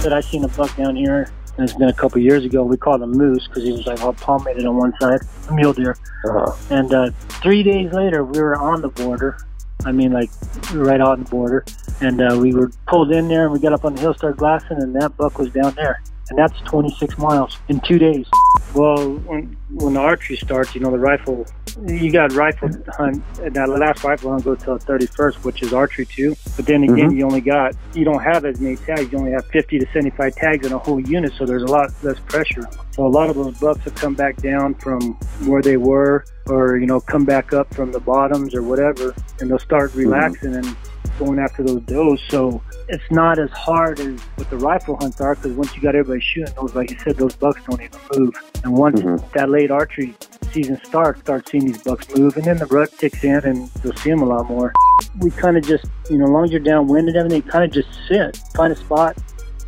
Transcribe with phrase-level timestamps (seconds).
[0.00, 1.30] Said I seen a buck down here.
[1.58, 2.64] And it's been a couple years ago.
[2.64, 5.20] We called him Moose because he was like all palmated on one side,
[5.50, 5.94] a mule deer.
[6.24, 6.56] Uh-huh.
[6.70, 7.10] And uh,
[7.42, 9.36] three days later, we were on the border.
[9.84, 10.30] I mean, like
[10.72, 11.66] right out on the border.
[12.00, 14.38] And uh, we were pulled in there, and we got up on the hill, started
[14.38, 16.02] glassing, and that buck was down there.
[16.30, 18.26] And that's 26 miles in two days.
[18.74, 21.44] Well, when when the archery starts, you know the rifle.
[21.86, 23.22] You got rifle hunt.
[23.42, 26.36] and That last rifle hunt goes till the 31st, which is archery too.
[26.56, 27.16] But then again, Mhm.
[27.16, 29.10] you only got you don't have as many tags.
[29.10, 31.90] You only have 50 to 75 tags in a whole unit, so there's a lot
[32.04, 32.62] less pressure.
[32.92, 35.00] So a lot of those bucks have come back down from
[35.46, 39.50] where they were, or you know, come back up from the bottoms or whatever, and
[39.50, 40.76] they'll start relaxing and
[41.20, 42.20] going after those does.
[42.28, 45.94] So it's not as hard as what the rifle hunts are because once you got
[45.94, 48.34] everybody shooting those, like you said, those bucks don't even move.
[48.64, 49.32] And once Mhm.
[49.32, 50.16] that late archery
[50.52, 53.94] season starts, start seeing these bucks move, and then the rut kicks in, and you'll
[53.96, 54.72] see them a lot more.
[55.20, 57.70] We kind of just, you know, as long as you're downwind and everything, kind of
[57.70, 59.16] just sit, find a spot,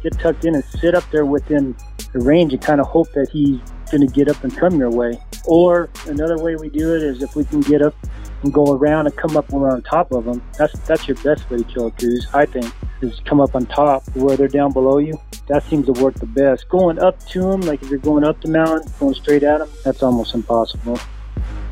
[0.02, 1.76] get tucked in, and sit up there within
[2.12, 3.60] the range, and kind of hope that he's
[3.92, 5.18] going to get up and come your way.
[5.46, 7.94] Or another way we do it is if we can get up
[8.42, 10.42] and go around and come up on top of them.
[10.58, 13.66] That's that's your best way to kill a goose, I think, is come up on
[13.66, 15.20] top where they're down below you.
[15.48, 16.68] That seems to work the best.
[16.68, 19.68] Going up to them, like if you're going up the mountain, going straight at them,
[19.84, 20.98] that's almost impossible.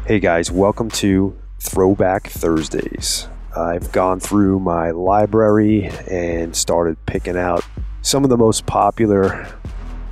[0.07, 3.29] Hey guys, welcome to Throwback Thursdays.
[3.57, 7.65] I've gone through my library and started picking out
[8.03, 9.47] some of the most popular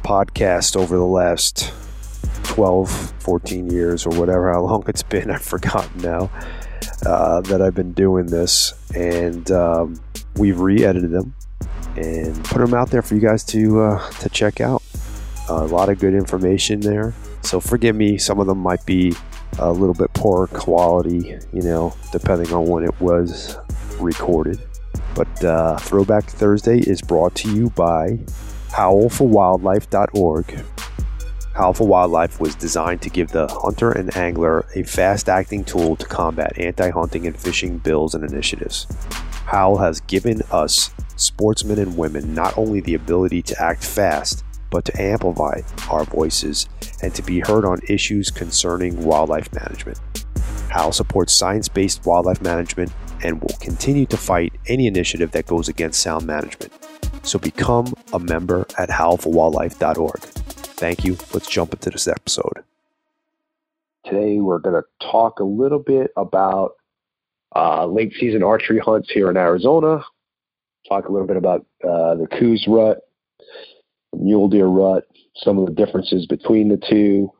[0.03, 1.73] podcasts over the last
[2.59, 5.31] 12, 14 years or whatever, how long it's been.
[5.34, 6.28] I've forgotten now
[7.06, 8.75] uh, that I've been doing this.
[8.97, 10.01] And um,
[10.34, 11.36] we've re edited them
[11.97, 14.83] and put them out there for you guys to, uh, to check out.
[15.48, 17.14] a lot of good information there.
[17.42, 19.14] So forgive me, some of them might be
[19.61, 23.56] a little bit poorer quality, you know, depending on when it was
[24.01, 24.61] recorded.
[25.14, 28.19] But uh, Throwback Thursday is brought to you by
[28.70, 30.64] howlforwildlife.org.
[31.58, 36.07] Howl Wildlife was designed to give the hunter and angler a fast acting tool to
[36.07, 38.86] combat anti hunting and fishing bills and initiatives.
[39.45, 44.85] Howl has given us, sportsmen and women, not only the ability to act fast, but
[44.85, 46.69] to amplify our voices
[47.02, 49.98] and to be heard on issues concerning wildlife management.
[50.70, 52.92] HOWL supports science based wildlife management
[53.25, 56.73] and will continue to fight any initiative that goes against sound management.
[57.25, 60.38] So become a member at howlforwildlife.org.
[60.78, 61.16] Thank you.
[61.34, 62.62] Let's jump into this episode.
[64.05, 66.77] Today we're going to talk a little bit about
[67.56, 70.05] uh, late season archery hunts here in Arizona.
[70.89, 72.98] Talk a little bit about uh, the Coues rut,
[74.14, 75.02] mule deer rut,
[75.34, 77.33] some of the differences between the two.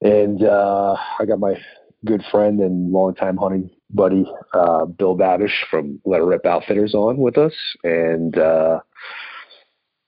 [0.00, 1.60] And uh, I got my
[2.06, 4.24] good friend and longtime hunting buddy,
[4.54, 7.52] uh, Bill Babish from Let It Rip Outfitters on with us.
[7.84, 8.80] And, uh,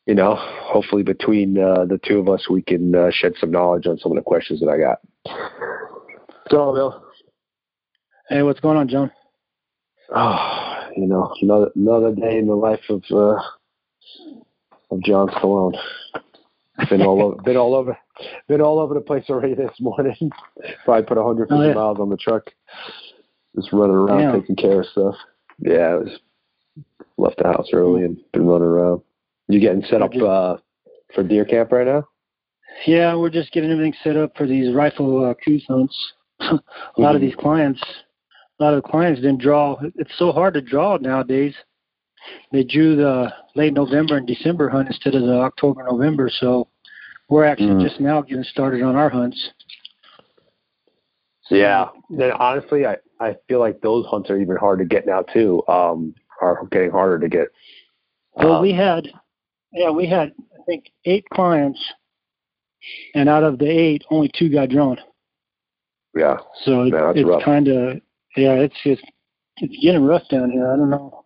[0.08, 3.86] you know, hopefully between uh, the two of us, we can uh, shed some knowledge
[3.86, 5.00] on some of the questions that I got.
[6.50, 7.04] So, Bill.
[8.30, 9.10] Hey, what's going on, John?
[10.14, 13.38] Oh, you know, another another day in the life of uh,
[14.90, 15.74] of John Stallone.
[16.88, 17.98] Been all over, been all over,
[18.48, 20.14] been all over the place already this morning.
[20.86, 21.74] Probably put 150 Oh, yeah.
[21.74, 22.44] miles on the truck.
[23.56, 24.32] Just running around Yeah.
[24.40, 25.14] taking care of stuff.
[25.58, 26.18] Yeah, I was
[27.18, 29.02] left the house early and been running around.
[29.48, 30.56] You getting set up uh,
[31.14, 32.04] for deer camp right now?
[32.86, 35.96] Yeah, we're just getting everything set up for these rifle uh, Coues hunts.
[36.40, 36.52] a
[36.98, 37.26] lot of Mhm.
[37.26, 37.82] these clients,
[38.60, 39.76] a lot of the clients didn't draw.
[39.96, 41.54] It's so hard to draw nowadays.
[42.52, 46.28] They drew the late November and December hunt instead of the October November.
[46.28, 46.68] So
[47.28, 47.88] we're actually Mhm.
[47.88, 49.52] just now getting started on our hunts.
[51.50, 51.88] Yeah.
[52.10, 55.62] Then honestly, I, I feel like those hunts are even hard to get now too.
[55.68, 57.48] Um, are getting harder to get.
[58.36, 59.08] Well, Um, we had,
[59.78, 61.80] yeah, we had I think eight clients,
[63.14, 64.98] and out of the eight, only two got drawn.
[66.14, 66.38] yeah.
[66.64, 67.96] So it, that's it's kind of
[68.36, 69.02] yeah, it's just
[69.58, 70.70] it's getting rough down here.
[70.70, 71.24] I don't know.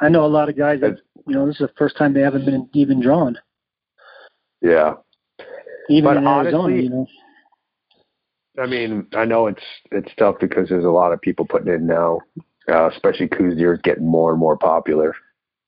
[0.00, 2.20] I know a lot of guys that you know this is the first time they
[2.20, 3.38] haven't been even drawn,
[4.60, 4.94] Yeah.
[5.88, 6.58] even But in Arizona.
[6.58, 7.06] honestly- You know,
[8.62, 11.86] I mean, I know it's it's tough because there's a lot of people putting in
[11.86, 12.20] now,
[12.68, 15.14] uh, especially deer getting more and more popular,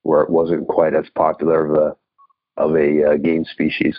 [0.03, 1.97] where it wasn't quite as popular of a
[2.57, 3.97] of a uh, game species.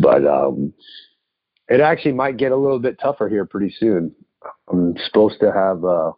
[0.00, 0.72] But um,
[1.68, 4.14] it actually might get a little bit tougher here pretty soon.
[4.70, 6.12] I'm supposed to have uh,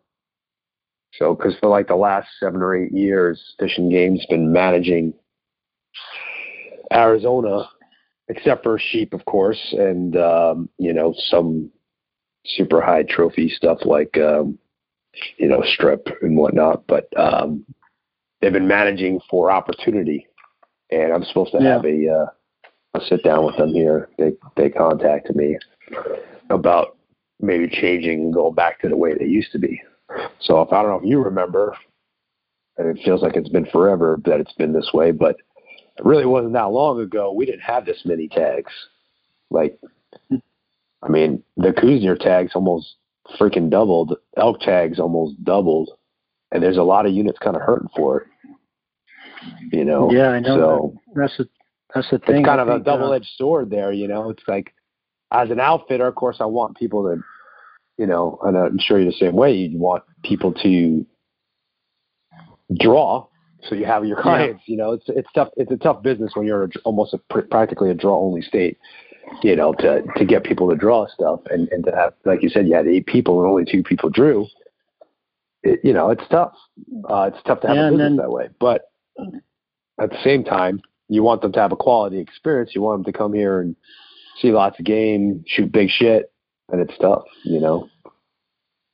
[1.15, 5.15] so because for like the last seven or eight years, Fish and Game's been managing
[6.93, 7.69] Arizona
[8.29, 11.71] except for sheep, of course, and um, you know some
[12.45, 14.59] super high trophy stuff like um,
[15.37, 16.87] you know strip and whatnot.
[16.87, 17.65] But um,
[18.41, 20.27] they've been managing for opportunity,
[20.93, 21.73] and I'm supposed to Yeah.
[21.75, 22.27] have a uh,
[22.95, 24.09] a sit down with them here.
[24.19, 25.57] They they contacted me
[26.51, 26.97] about
[27.41, 29.81] maybe changing and going back to the way they used to be.
[30.41, 31.75] So if I don't know if you remember,
[32.77, 35.37] and it feels like it's been forever that it's been this way, but
[35.97, 37.33] it really wasn't that long ago.
[37.33, 38.73] We didn't have this many tags.
[39.51, 39.79] Like,
[40.31, 42.97] I mean, the Kuzner tags almost
[43.39, 44.17] freaking doubled.
[44.37, 45.91] Elk tags almost doubled,
[46.51, 48.27] and there's a lot of units kind of hurting for it.
[49.73, 50.11] You know.
[50.11, 50.57] Yeah, I know.
[50.57, 51.49] So That's the
[51.95, 52.37] that's the thing.
[52.39, 53.93] it's kind I of a think, uh, double-edged sword there.
[53.93, 54.73] You know, it's like
[55.31, 57.23] as an outfitter, of course, I want people to,
[57.99, 59.53] you know, and I'm sure you're the same way.
[59.55, 61.05] You want people to
[62.79, 63.27] draw,
[63.69, 64.63] so you have your clients.
[64.67, 65.49] You know, it's it's tough.
[65.57, 68.79] It's a tough business when you're a, almost a, pr- practically a draw-only state.
[69.43, 72.49] You know, to to get people to draw stuff, and and to have, like you
[72.49, 74.47] said, you had eight people and only two people drew.
[75.63, 76.53] It, you know, it's tough.
[77.09, 78.91] Uh, it's tough to have Yeah, a business then- that way, but
[80.01, 82.73] at the same time, you want them to have a quality experience.
[82.75, 83.77] You want them to come here and
[84.41, 86.33] see lots of game, shoot big shit,
[86.71, 87.89] and it's tough, you know.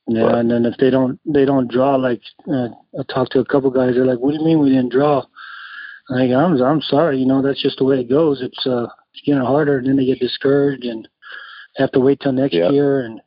[0.07, 2.21] Yeah, But- and then if they don't they don't draw like
[2.51, 2.69] uh,
[2.99, 3.93] I talked to a couple guys.
[3.93, 5.23] They're like, "What do you mean we didn't draw?"
[6.09, 8.41] Like I'm I'm sorry, you know that's just the way it goes.
[8.41, 11.07] It's uh it's getting harder, and then they get discouraged and
[11.77, 12.69] have to wait till next Yeah.
[12.71, 13.21] year, and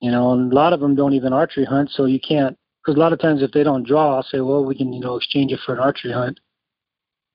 [0.00, 2.56] you know, and a lot of them don't even archery hunt, so you can't.
[2.82, 5.00] Because a lot of times if they don't draw, I'll say, well, we can you
[5.00, 6.40] know exchange it for an archery hunt.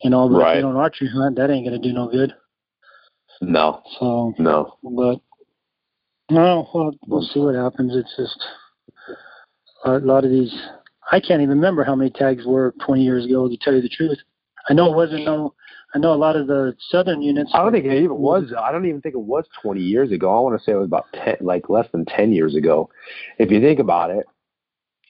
[0.01, 2.33] You know, but if they don't archery hunt, that ain't gonna do no good.
[3.41, 4.77] No, So, no.
[4.83, 5.19] but
[6.29, 7.93] no, well, we'll see what happens.
[7.95, 8.39] It's just
[9.85, 10.53] a lot of these.
[11.11, 13.49] I can't even remember how many tags were 20 years ago.
[13.49, 14.17] To tell you the truth,
[14.69, 15.53] I know it wasn't no.
[15.95, 17.51] I know a lot of the southern units.
[17.53, 18.51] I don't think it even was.
[18.57, 20.35] I don't even think it was 20 years ago.
[20.35, 22.89] I want to say it was about 10, like less than 10 years ago.
[23.37, 24.25] If you think about it,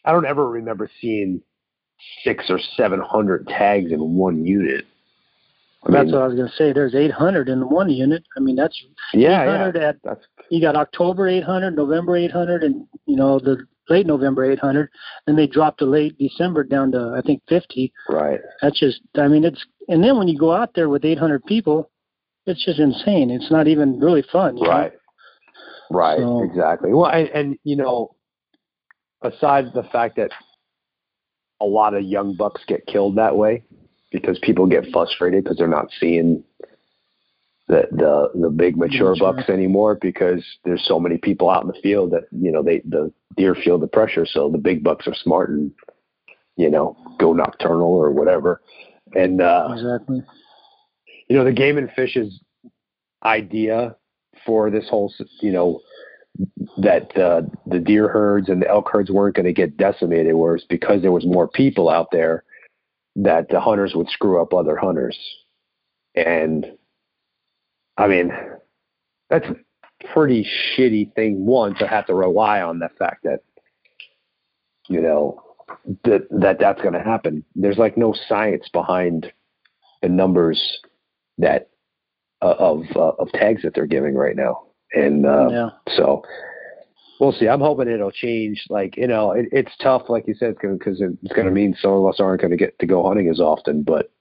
[0.06, 1.42] I don't ever remember seeing
[2.24, 4.86] six or 700 tags in one unit.
[5.86, 6.72] I That's what I was going to say.
[6.72, 8.24] There's 800 in one unit.
[8.38, 8.82] I mean, that's
[9.14, 9.88] yeah, yeah.
[9.90, 14.90] at That's you got October 800, November 800, and you know the late November 800.
[15.26, 17.92] Then they dropped the late December down to I think 50.
[18.10, 18.40] right.
[18.62, 19.02] That's just.
[19.18, 21.90] I mean, it's and then when you go out there with 800 people,
[22.46, 23.30] it's just insane.
[23.30, 24.56] It's not even really fun.
[24.58, 24.70] You know?
[24.70, 24.94] Right.
[25.92, 26.20] Right.
[26.20, 26.94] So- exactly.
[26.94, 28.16] Well, and, and you know,
[29.24, 30.32] aside the fact that
[31.62, 33.64] a lot of young bucks get killed that way
[34.12, 36.44] because people get frustrated because they're not seeing
[37.68, 41.80] the the the big mature bucks anymore because there's so many people out in the
[41.82, 44.26] field that you know they the deer feel the pressure.
[44.26, 45.72] So the big bucks are smart and
[46.58, 48.62] you know go nocturnal or whatever.
[49.16, 50.24] And uh Exactly.
[51.30, 52.42] you know the game and fish's
[53.24, 53.96] idea
[54.46, 55.80] for this whole you know
[56.78, 60.66] that uh, the deer herds and the elk herds weren't going to get decimated was
[60.68, 62.44] because there was more people out there
[63.16, 65.18] that the hunters would screw up other hunters.
[66.16, 66.66] And
[67.98, 68.32] i mean
[69.30, 69.56] that's a
[70.14, 73.40] pretty shitty thing one to have to rely on the fact that
[74.88, 75.42] you know
[76.04, 77.44] that that that's going to happen.
[77.56, 79.32] There's like no science behind
[80.02, 80.80] the numbers
[81.38, 81.70] that
[82.42, 85.70] uh, of uh, of tags that they're giving right now, and uh, yeah.
[85.96, 86.24] so
[87.20, 87.48] we'll see.
[87.48, 88.66] I'm hoping it'll change.
[88.70, 91.92] Like you know, it, it's tough, like you said, because it's going to mean some
[91.92, 93.84] of us aren't going to get to go hunting as often.
[93.84, 94.12] But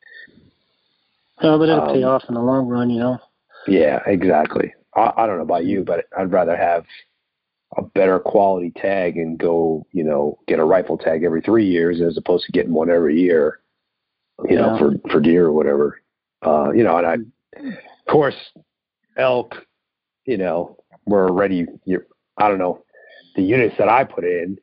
[1.43, 2.90] No, but it'll pay Um, off in the long run.
[2.90, 3.19] You know.
[3.67, 4.73] yeah, exactly.
[4.95, 6.85] I, I don't know about you, but I'd rather have
[7.78, 12.02] a better quality tag and go, you know, get a rifle tag every three years
[12.02, 13.61] as opposed to getting one every year,
[14.49, 16.00] you know, for for deer or whatever.
[16.45, 17.14] Uh, you know, and I,
[17.64, 17.75] of
[18.11, 18.35] course,
[19.17, 19.55] elk,
[20.26, 20.76] you know,
[21.07, 21.67] we're already.
[22.37, 22.85] I don't know,
[23.37, 24.59] the units that I put in,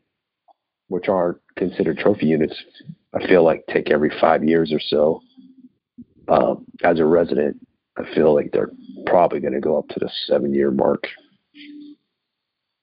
[0.88, 2.56] which aren't considered trophy units,
[3.14, 5.22] I feel like take every five years or so.
[6.28, 7.58] Um, as a resident,
[7.98, 8.72] I feel like they're
[9.06, 11.08] probably going to go up to the seven year mark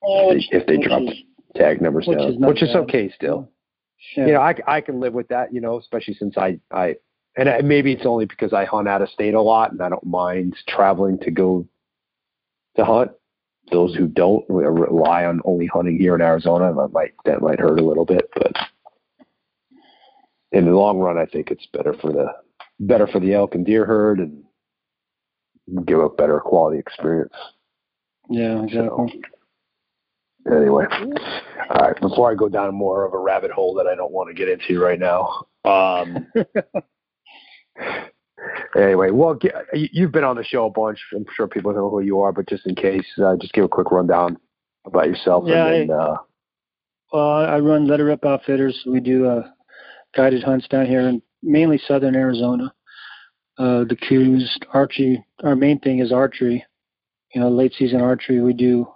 [0.01, 1.23] if they, if they drop is-
[1.55, 3.49] tag numbers which down, is which is okay still.
[4.15, 4.25] Yeah.
[4.27, 6.95] You know, I, I can live with that, you know, especially since I, I,
[7.35, 9.89] and I, maybe it's only because I hunt out of state a lot and I
[9.89, 11.67] don't mind traveling to go
[12.75, 13.11] to hunt.
[13.71, 17.79] Those who don't rely on only hunting here in Arizona, that might, that might hurt
[17.79, 18.53] a little bit, but
[20.51, 22.27] in the long run, I think it's better for the,
[22.79, 24.43] better for the elk and deer herd and
[25.85, 27.33] give a better quality experience.
[28.29, 28.63] yeah.
[28.63, 29.21] Exactly.
[30.49, 30.85] Anyway,
[31.69, 31.99] all right.
[31.99, 34.47] Before I go down more of a rabbit hole that I don't want to get
[34.47, 35.45] into right now.
[35.65, 36.27] Um,
[38.75, 39.37] anyway, well,
[39.73, 40.99] you- you've been on the show a bunch.
[41.15, 43.69] I'm sure people know who you are, but just in case, uh, just give a
[43.69, 44.37] quick rundown
[44.85, 45.43] about yourself.
[45.47, 46.17] Yeah, and then, uh,
[47.13, 48.83] Well, I run Let It Rip Outfitters.
[48.85, 49.47] We do uh,
[50.15, 52.73] guided hunts down here in mainly southern Arizona.
[53.59, 55.25] uh, the Coues, archery.
[55.43, 56.63] Our main thing is archery.
[57.33, 58.39] You know, late season archery.
[58.39, 58.87] We do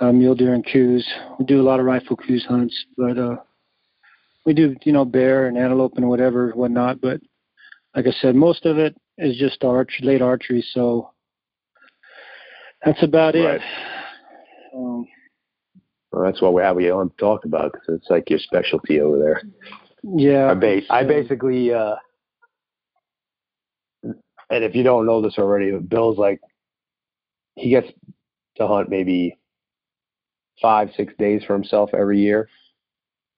[0.00, 1.04] uh, mule deer and Coues.
[1.36, 3.36] We do a lot of rifle Coues hunts, but uh,
[4.46, 7.00] we do you know bear and antelope and whatever whatnot.
[7.00, 7.20] But
[7.94, 10.64] like I said, most of it is just arch late archery.
[10.72, 11.10] So
[12.84, 13.60] that's about Right.
[13.60, 13.62] it.
[14.74, 15.06] Um,
[16.12, 19.00] Well, that's what we have you on to talk about because it's like your specialty
[19.00, 19.42] over there.
[20.02, 20.50] yeah.
[20.50, 21.96] I, ba- I basically, uh,
[24.02, 26.40] and if you don't know this already, Bill's like,
[27.54, 27.88] he gets
[28.56, 29.38] to hunt maybe
[30.60, 32.48] five, six days for himself every year,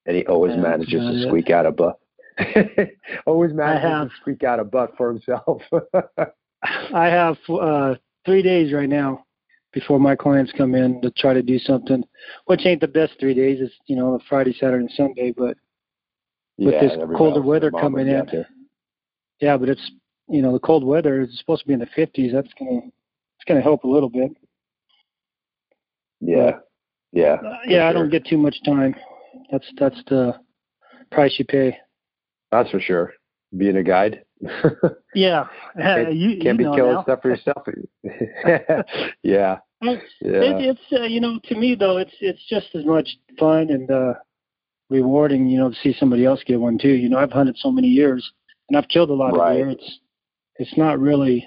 [0.06, 1.26] and he always Yeah, manages to it.
[1.28, 1.98] squeak out a buck.
[3.26, 5.62] always manages have- to squeak out a buck for himself.
[6.94, 9.24] I have uh, three days right now
[9.72, 12.04] before my clients come in to try to do something,
[12.46, 13.58] which ain't the best three days.
[13.60, 15.32] It's you know Friday, Saturday, and Sunday.
[15.36, 15.56] But
[16.58, 18.26] With this colder else, weather coming in.
[18.30, 18.48] there.
[19.40, 19.90] yeah, but it's
[20.28, 22.32] you know the cold weather is supposed to be in the 50s.
[22.32, 24.30] That's gonna it's gonna help a little bit.
[26.20, 26.58] Yeah,
[27.12, 27.34] yeah.
[27.44, 28.94] Uh, yeah, I don't get too much time.
[29.50, 30.34] That's that's the
[31.10, 31.76] price you pay.
[32.52, 33.14] That's for sure.
[33.56, 34.24] Being a guide.
[35.14, 37.02] Yeah, Can't- you Can't you be killing now.
[37.02, 37.62] stuff for yourself.
[38.04, 38.82] yeah,
[39.22, 39.58] yeah.
[39.80, 43.90] It, it's uh, you know to me though it's it's just as much fun and
[43.90, 44.14] uh,
[44.90, 46.92] rewarding you know to see somebody else get one too.
[46.92, 48.32] You know I've hunted so many years
[48.68, 49.52] and I've killed a lot Right.
[49.52, 49.70] of deer.
[49.70, 49.98] It's
[50.56, 51.46] it's not really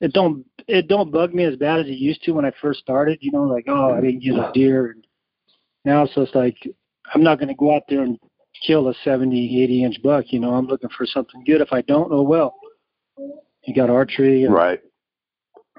[0.00, 2.80] it don't it don't bug me as bad as it used to when I first
[2.80, 3.18] started.
[3.20, 4.92] You know like oh I didn't get a deer.
[4.92, 5.04] And
[5.84, 6.56] now it's just like
[7.12, 8.18] I'm not going to go out there and
[8.66, 10.26] kill a 70, 80 inch buck.
[10.28, 11.60] You know I'm looking for something good.
[11.60, 12.54] If I don't, oh well.
[13.64, 14.44] You got archery.
[14.44, 14.80] And Right.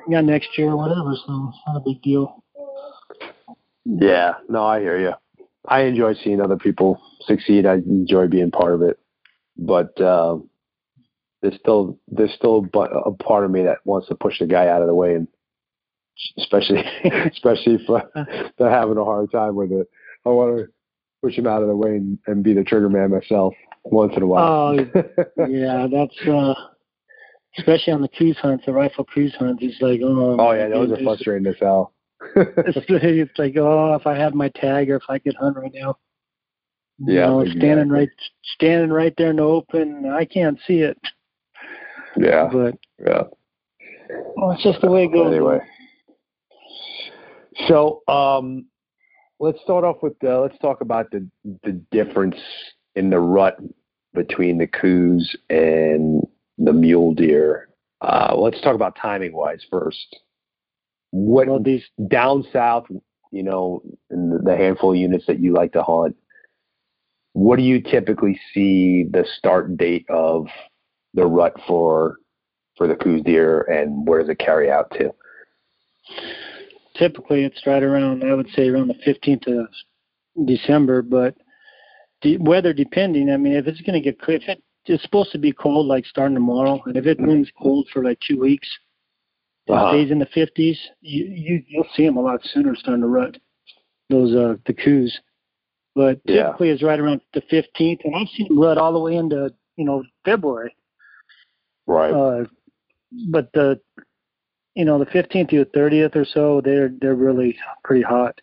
[0.08, 2.44] You got next year or whatever, so it's not a big deal.
[3.86, 5.14] Yeah, no, I hear you.
[5.66, 7.66] I enjoy seeing other people succeed.
[7.66, 9.00] I enjoy being part of it,
[9.58, 10.50] but um,
[11.42, 14.82] there's still there's still a, part of me that wants to push the guy out
[14.82, 15.28] of the way, and
[16.40, 16.84] especially
[17.32, 18.24] especially if uh,
[18.58, 19.88] they're having a hard time with it.
[20.26, 20.68] I want to
[21.22, 24.24] push him out of the way and, and be the trigger man myself once in
[24.24, 24.78] a while.
[24.78, 25.02] Oh,
[25.48, 26.54] yeah, that's uh
[27.58, 29.62] especially on the cruise hunts, the rifle cruise hunts.
[29.64, 31.94] It's like, oh, oh yeah, those are frustrating as hell.
[32.36, 35.72] It's, it's like, oh, if I had my tag or if I could hunt right
[35.74, 35.98] now.
[37.00, 37.62] You Yeah, know, exactly.
[37.62, 38.10] standing right,
[38.44, 41.00] standing right there in the open, I can't see it,
[42.16, 43.24] yeah, but yeah.
[44.36, 45.34] well, it's just the way it goes.
[45.34, 45.60] Anyway.
[47.68, 48.66] So um,
[49.42, 51.28] let's start off with uh, let's talk about the
[51.64, 52.38] the difference
[52.96, 53.58] in the rut
[54.14, 56.22] between the Coues and
[56.58, 57.70] the mule deer.
[58.02, 60.20] Uh, let's talk about timing wise first.
[61.10, 62.86] What Well, these down south,
[63.32, 66.16] you know, in the, the handful of units that you like to hunt,
[67.34, 70.48] what do you typically see the start date of
[71.14, 72.18] the rut for
[72.78, 75.12] for the Coues deer, and where does it carry out to?
[77.02, 79.68] Typically it's right around, I would say, around the 15th of
[80.46, 81.36] December, but
[82.22, 83.32] the weather depending.
[83.32, 86.06] I mean, if it's going to get if it, it's supposed to be cold, like
[86.06, 88.68] starting tomorrow, and if it runs cold for like two weeks,
[89.68, 89.90] Uh-huh.
[89.90, 93.38] stays in the 50s, you, you you'll see them a lot sooner starting to rut.
[94.12, 95.20] Those uh the Coues,
[95.96, 96.48] but Yeah.
[96.48, 99.52] typically it's right around the 15th, and I've seen them rut all the way into
[99.76, 100.76] you know February.
[101.88, 102.14] Right.
[102.14, 102.46] Uh,
[103.30, 103.80] but the
[104.76, 108.40] you know the 15th to the 30th or so, they're they're really pretty hot.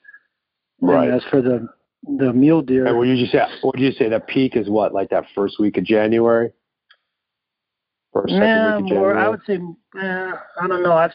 [0.80, 1.08] Right.
[1.08, 1.68] And as for the
[2.18, 4.94] the mule deer, And would you say what would you say the peak is what
[4.94, 6.50] like that first week of January?
[8.12, 9.12] First second nah, week of more.
[9.14, 9.18] January.
[9.18, 9.58] I would say
[10.00, 10.32] uh,
[10.62, 10.92] I don't know.
[10.92, 11.12] I'd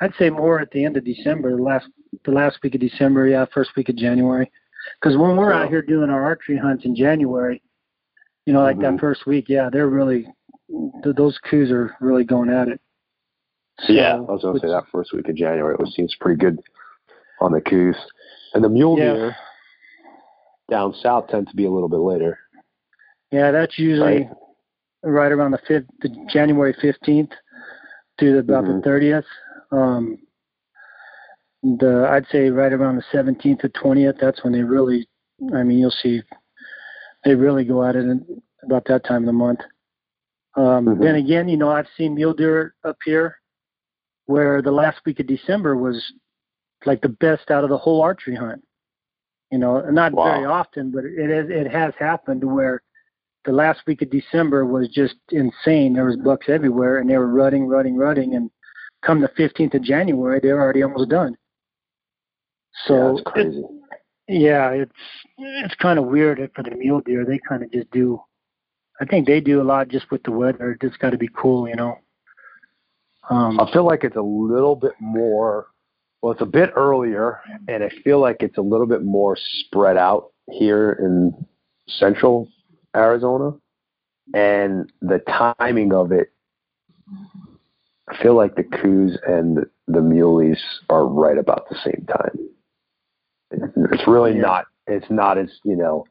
[0.00, 1.86] I'd say more at the end of December, the last
[2.24, 4.50] the last week of December, yeah, first week of January.
[5.00, 5.62] Because when we're Yeah.
[5.62, 7.62] out here doing our archery hunts in January,
[8.46, 8.82] you know, like Mhm.
[8.82, 10.26] that first week, yeah, they're really
[11.02, 12.80] th- those Coues are really going at it.
[13.88, 15.76] Yeah, I was gonna which- say that first week of January.
[15.78, 16.58] It seems pretty good
[17.40, 17.96] on the Coues,
[18.54, 19.14] and the mule Yeah.
[19.14, 19.36] deer
[20.70, 22.38] down south tend to be a little bit later.
[23.30, 24.28] Yeah, that's usually
[25.02, 27.32] right, around the fifth, the January fifteenth
[28.18, 28.76] to the, about Mhm.
[28.76, 29.26] the thirtieth.
[29.72, 30.18] Um,
[31.62, 34.18] the I'd say right around the seventeenth to twentieth.
[34.18, 35.08] That's when they really.
[35.52, 36.22] I mean, you'll see.
[37.24, 39.60] They really go at it in about that time of the month.
[40.54, 41.00] Um, Mhm.
[41.00, 43.36] Then again, you know, I've seen mule deer up here,
[44.32, 45.96] where the last week of December was
[46.86, 48.62] like the best out of the whole archery hunt.
[49.50, 50.24] You know, not Wow.
[50.32, 52.82] very often, but it is, it has happened where
[53.44, 55.92] the last week of December was just insane.
[55.92, 58.50] There was bucks everywhere, and they were rutting, rutting, rutting, and
[59.02, 61.36] come the 15th of January, they're already almost done.
[62.86, 63.64] So yeah, that's it-
[64.28, 64.92] yeah, it's
[65.36, 67.24] it's kind of weird for the mule deer.
[67.24, 68.22] They kind of just do.
[69.00, 70.78] I think they do a lot just with the weather.
[70.80, 71.98] It's got to be cool, you know.
[73.30, 75.68] Um, I feel like it's a little bit more.
[76.20, 79.96] Well, it's a bit earlier, and I feel like it's a little bit more spread
[79.96, 81.32] out here in
[81.88, 82.48] central
[82.94, 83.52] Arizona,
[84.34, 85.18] and the
[85.60, 86.32] timing of it.
[88.08, 90.58] I feel like the Coues and the Muleys
[90.90, 92.38] are right about the same time.
[93.92, 94.40] It's really Yeah.
[94.42, 94.66] not.
[94.86, 96.04] It's not as you know.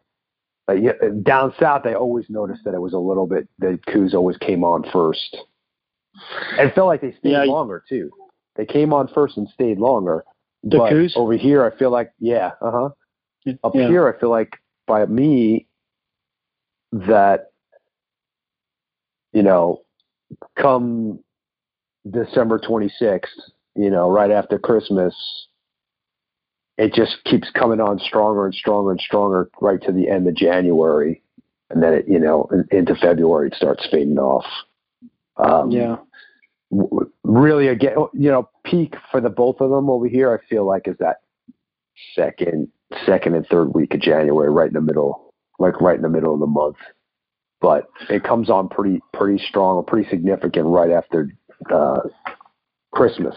[0.68, 3.48] Like yeah, down south, I always noticed that it was a little bit.
[3.60, 5.38] The Coues always came on first.
[6.58, 8.12] And it felt like they stayed Yeah, longer too.
[8.56, 10.24] They came on first and stayed longer.
[10.64, 11.14] The but Coues?
[11.16, 12.90] over here, I feel like yeah, uh huh.
[13.64, 13.88] Up yeah.
[13.88, 14.54] here, I feel like
[14.86, 15.68] by me
[16.92, 17.52] that
[19.34, 19.82] you know,
[20.58, 21.20] come
[22.10, 23.28] December 26th,
[23.76, 25.16] you know, right after Christmas,
[26.78, 30.36] it just keeps coming on stronger and stronger and stronger right to the end of
[30.36, 31.22] January.
[31.70, 34.46] And then it, you know, into February, it starts fading off.
[35.42, 35.98] Um, yeah,
[37.24, 40.88] really again you know peak for the both of them over here i feel like
[40.88, 41.18] is that
[42.16, 42.70] second
[43.06, 45.32] second and third week of january right in the middle
[45.62, 46.78] like right in the middle of the month.
[47.62, 51.30] But it comes on pretty pretty strong or pretty significant right after
[51.72, 52.02] uh
[52.92, 53.36] christmas.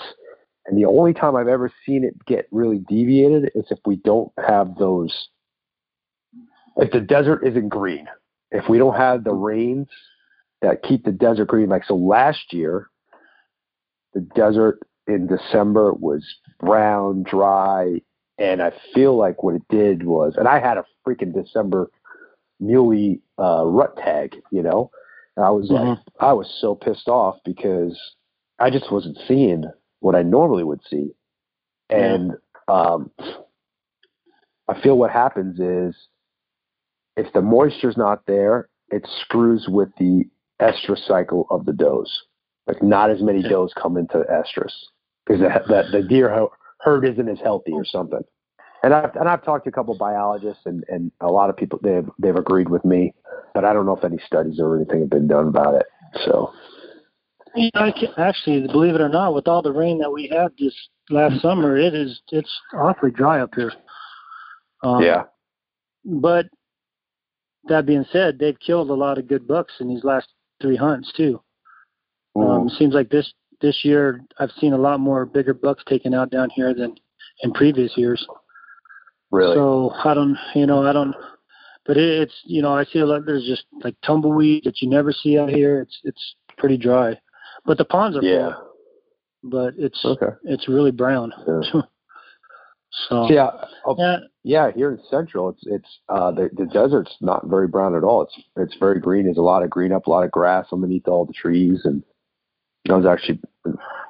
[0.66, 4.32] And the only time i've ever seen it get really deviated is if we don't
[4.44, 5.28] have those
[6.76, 8.08] if the desert isn't green
[8.50, 9.88] if we don't have the rains
[10.64, 11.68] that keep the desert green.
[11.68, 12.88] Like so, last year,
[14.14, 16.24] the desert in December was
[16.58, 18.00] brown, dry,
[18.38, 21.90] and I feel like what it did was, and I had a freaking December
[22.60, 24.90] muley uh, rut tag, you know.
[25.36, 27.98] And I was like, I was so pissed off because
[28.58, 29.64] I just wasn't seeing
[30.00, 31.10] what I normally would see,
[31.90, 32.32] and
[32.68, 33.10] um,
[34.68, 35.94] I feel what happens is
[37.16, 40.24] if the moisture's not there, it screws with the
[40.64, 42.10] estrus cycle of the does.
[42.66, 44.72] Like not as many does come into estrus
[45.26, 46.48] because the, the, the deer
[46.80, 48.22] herd isn't as healthy or something.
[48.82, 51.56] And I've and I've talked to a couple of biologists and, and a lot of
[51.56, 53.14] people they've they've agreed with me,
[53.54, 55.86] but I don't know if any studies or anything have been done about it.
[56.24, 56.52] So
[57.54, 60.28] You know, I can, actually, believe it or not, with all the rain that we
[60.28, 60.74] had this
[61.08, 63.72] last summer, it is it's awfully dry up here.
[64.82, 65.24] Um, yeah,
[66.04, 66.46] But
[67.68, 70.28] that being said, they've killed a lot of good bucks in these last
[70.64, 71.40] three hunts too.
[72.34, 76.30] Um, seems like this this year I've seen a lot more bigger bucks taken out
[76.30, 76.96] down here than
[77.42, 78.26] in previous years.
[79.30, 79.54] really.
[79.54, 81.14] So I don't, you know, I don't.
[81.86, 83.26] But it, it's, you know, I see a lot.
[83.26, 85.80] There's just like tumbleweed that you never see out here.
[85.82, 87.20] It's it's pretty dry,
[87.66, 88.54] but the ponds are yeah.
[88.54, 88.70] full.
[89.44, 90.32] But it's Okay.
[90.44, 91.32] it's really brown.
[91.46, 91.82] Yeah.
[93.08, 93.50] so Yeah.
[93.86, 97.94] I'll- yeah, Yeah, here in Central, it's it's uh, the the desert's not very brown
[97.94, 98.22] at all.
[98.22, 99.24] It's it's very green.
[99.24, 102.02] There's a lot of green up, a lot of grass underneath all the trees, and
[102.88, 103.40] I was actually.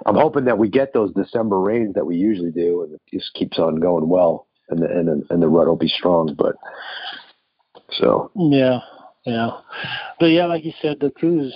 [0.07, 3.33] I'm hoping that we get those December rains that we usually do, and it just
[3.35, 6.35] keeps on going well, and the and the, and the rut will be strong.
[6.37, 6.57] But
[7.93, 8.81] so Yeah,
[9.25, 9.51] yeah,
[10.19, 11.55] but yeah, like you said, the Coues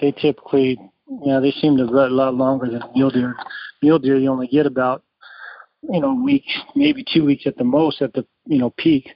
[0.00, 0.78] they typically,
[1.24, 3.36] yeah, they seem to rut a lot longer than mule deer.
[3.82, 5.02] Mule deer, you only get about,
[5.82, 9.08] you know, week, maybe two weeks at the most at the, you know, peak.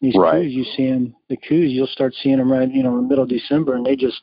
[0.00, 0.42] These Right.
[0.42, 1.14] Coues, you see them.
[1.28, 3.86] The Coues, you'll start seeing them right, you know, in the middle of December, and
[3.86, 4.20] they just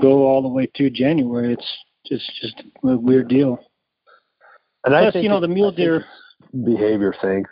[0.00, 1.52] go all the way through January.
[1.52, 3.58] It's just just a weird deal.
[4.84, 6.04] and I Plus, think you know, the mule deer.
[6.64, 7.44] behavior thing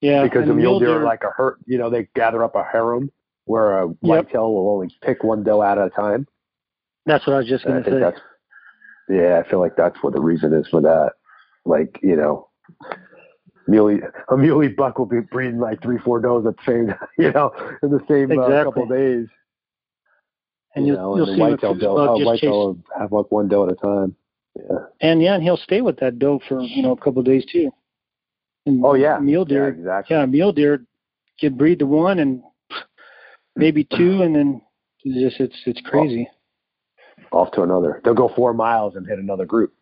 [0.00, 1.58] Yeah, because the mule deer are like a herd.
[1.66, 3.10] You know, they gather up a harem
[3.44, 6.26] where a whitetail will only pick one doe out at a time.
[7.06, 8.00] That's what I was just I going to think say.
[8.10, 8.20] that's
[9.10, 11.12] yeah, I feel like that's what the reason is for that.
[11.64, 12.48] Like, you know,
[13.66, 17.32] muley a muley buck will be breeding like three, four does at the same you
[17.32, 18.64] know, in the same uh, Exactly.
[18.64, 19.26] couple days.
[20.74, 23.30] And you you'll, know, you'll and see whitetail Coues doe oh, chase will have like
[23.30, 24.14] one doe at a time.
[24.56, 24.78] Yeah.
[25.00, 27.44] And yeah, and he'll stay with that doe for you know a couple of days
[27.50, 27.70] too.
[28.66, 29.18] And Oh yeah.
[29.18, 29.68] mule Yeah, deer.
[29.68, 30.16] exactly.
[30.16, 30.84] Yeah, mule deer
[31.38, 32.42] can breed to one and
[33.56, 34.60] maybe two, and then
[35.04, 36.28] it's just it's it's crazy.
[37.32, 38.00] Off to another.
[38.04, 39.72] They'll go four miles and hit another group.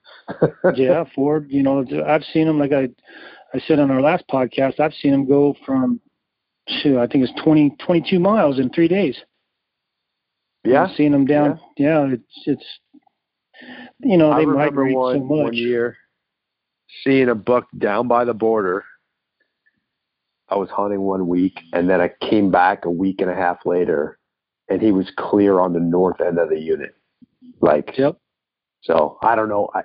[0.74, 1.46] Yeah, Ford.
[1.50, 2.88] You know, I've seen them like I
[3.54, 4.80] I said on our last podcast.
[4.80, 6.00] I've seen them go from
[6.82, 9.16] to I think it's 20, 22 miles in three days.
[10.64, 10.84] Yeah.
[10.84, 11.60] I've seen them down.
[11.76, 12.64] Yeah, it's it's
[14.00, 15.44] you know they migrate one, so much.
[15.44, 15.96] one year
[17.04, 18.84] seeing a buck down by the border.
[20.48, 23.58] I was hunting one week, and then I came back a week and a half
[23.66, 24.18] later,
[24.68, 26.94] and he was clear on the north end of the unit.
[27.60, 28.16] Like, Yep.
[28.82, 29.68] so I don't know.
[29.74, 29.82] I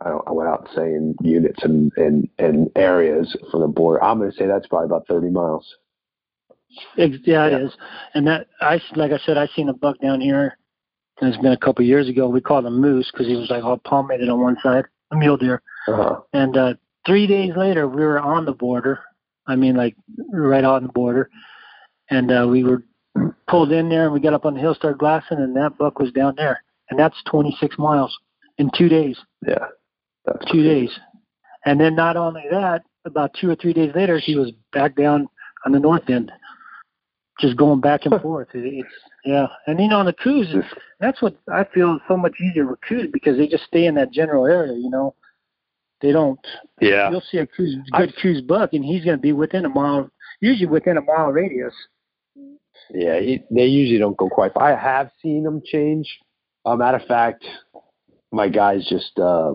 [0.00, 4.02] I went out saying units and and and areas from the border.
[4.02, 5.66] I'm going to say that's probably about 30 miles.
[6.98, 7.72] Ex- yeah, it is.
[8.14, 10.58] And that I like I said, I seen a buck down here.
[11.20, 12.28] And it's been a couple of years ago.
[12.28, 15.38] We called him Moose because he was like all palmated on one side, a mule
[15.38, 15.62] deer.
[15.88, 16.20] Uh-huh.
[16.34, 16.74] And uh,
[17.06, 19.00] three days later, we were on the border.
[19.46, 19.96] I mean, like
[20.30, 21.30] right on the border,
[22.10, 22.82] and uh, we were
[23.48, 25.98] pulled in there, and we got up on the hill, started glassing, and that buck
[25.98, 28.14] was down there, and that's 26 miles
[28.58, 29.18] in two days.
[29.46, 29.66] Yeah.
[30.26, 30.86] That's two crazy.
[30.86, 31.00] days.
[31.64, 35.28] And then not only that, about two or three days later, he was back down
[35.64, 36.30] on the north end,
[37.40, 38.48] just going back and forth.
[38.54, 38.88] It's
[39.24, 40.64] yeah, and you know, on the This-
[41.00, 43.94] that's what I feel is so much easier with Coues because they just stay in
[43.96, 44.74] that general area.
[44.74, 45.14] You know,
[46.00, 46.38] they don't.
[46.80, 47.10] Yeah.
[47.10, 50.10] You'll see a Coues, good Coues buck, and he's going to be within a mile,
[50.40, 51.74] usually within a mile radius.
[52.90, 53.18] Yeah,
[53.50, 54.52] they usually don't go quite.
[54.56, 56.08] I have seen them change.
[56.64, 57.44] Uh, matter of fact,
[58.32, 59.54] my guys just uh,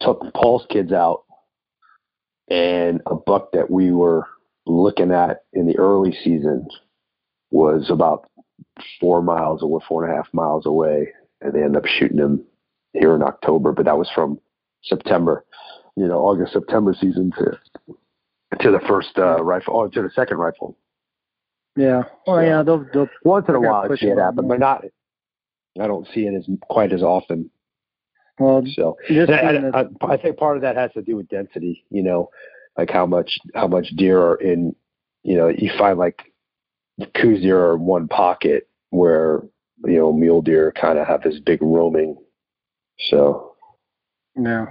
[0.00, 1.24] took Paul's kids out,
[2.48, 4.26] and a buck that we were
[4.66, 6.66] looking at in the early season
[7.50, 8.28] was about
[9.00, 11.08] four miles away, four and a half miles away,
[11.40, 12.44] and they ended up shooting him
[12.92, 13.72] here in October.
[13.72, 14.38] But that was from
[14.82, 15.44] September,
[15.96, 17.58] you know, August September season to
[18.60, 20.76] to the first uh, rifle, oh, to the second rifle.
[21.76, 22.04] Yeah.
[22.26, 22.46] Oh Yeah.
[22.46, 24.84] yeah, they'll they'll Once in a while, it happen, but not.
[25.80, 27.50] I don't see it as quite as often.
[28.38, 31.84] Well So I, I, I think part of that has to do with density.
[31.90, 32.30] You know,
[32.76, 34.74] like how much how much deer are in.
[35.24, 36.32] You know, you find like
[37.14, 39.42] Coues deer are in one pocket where
[39.84, 42.16] you know mule deer kind of have this big roaming.
[43.10, 43.54] So
[44.36, 44.66] yeah.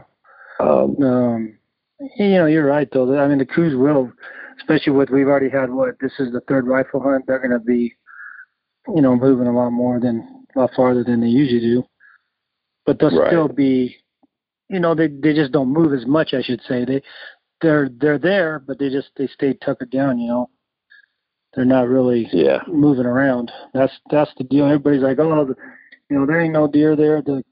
[0.60, 1.58] um, Um,
[2.18, 3.18] you know, you're right though.
[3.18, 4.12] I mean, the crews will,
[4.60, 7.26] especially with we've already had what this is the third rifle hunt.
[7.28, 7.96] They're going to be,
[8.88, 11.84] you know, moving a lot more than a lot farther than they usually do.
[12.88, 13.28] But they'll Right.
[13.30, 13.98] still be,
[14.70, 16.34] you know, they they just don't move as much.
[16.34, 17.04] I should say they
[17.62, 20.18] they're they're there, but they just they stay tuckered down.
[20.18, 20.50] You know,
[21.54, 23.52] they're not really yeah, moving around.
[23.76, 24.66] That's that's the deal.
[24.66, 25.56] Everybody's like, oh, the,
[26.10, 27.22] you know, there ain't no deer there.
[27.22, 27.44] The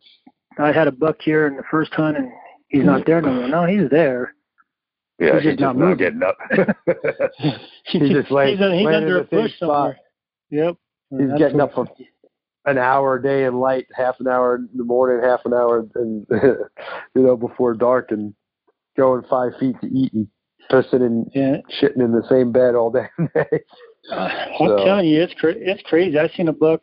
[0.58, 2.32] I had a buck here in the first hunt, and
[2.70, 3.48] he's not there no more.
[3.50, 4.34] No, he's there.
[5.20, 5.98] yeah, He's just not moving.
[5.98, 6.38] getting up.
[7.88, 9.60] he's just laying- he's, he's laying under in a the same bush spot.
[9.60, 9.98] somewhere.
[10.52, 10.76] Yep.
[11.12, 11.88] He's That's getting up for
[12.66, 15.88] an hour a day in light, half an hour in the morning, half an hour,
[15.96, 18.34] and you know before dark, and
[18.98, 20.28] going five feet to eat and
[20.72, 23.08] pissing and Yeah, shitting in the same bed all day.
[24.12, 26.18] uh, I'm So- telling you, it's cra- it's crazy.
[26.18, 26.82] I seen a buck.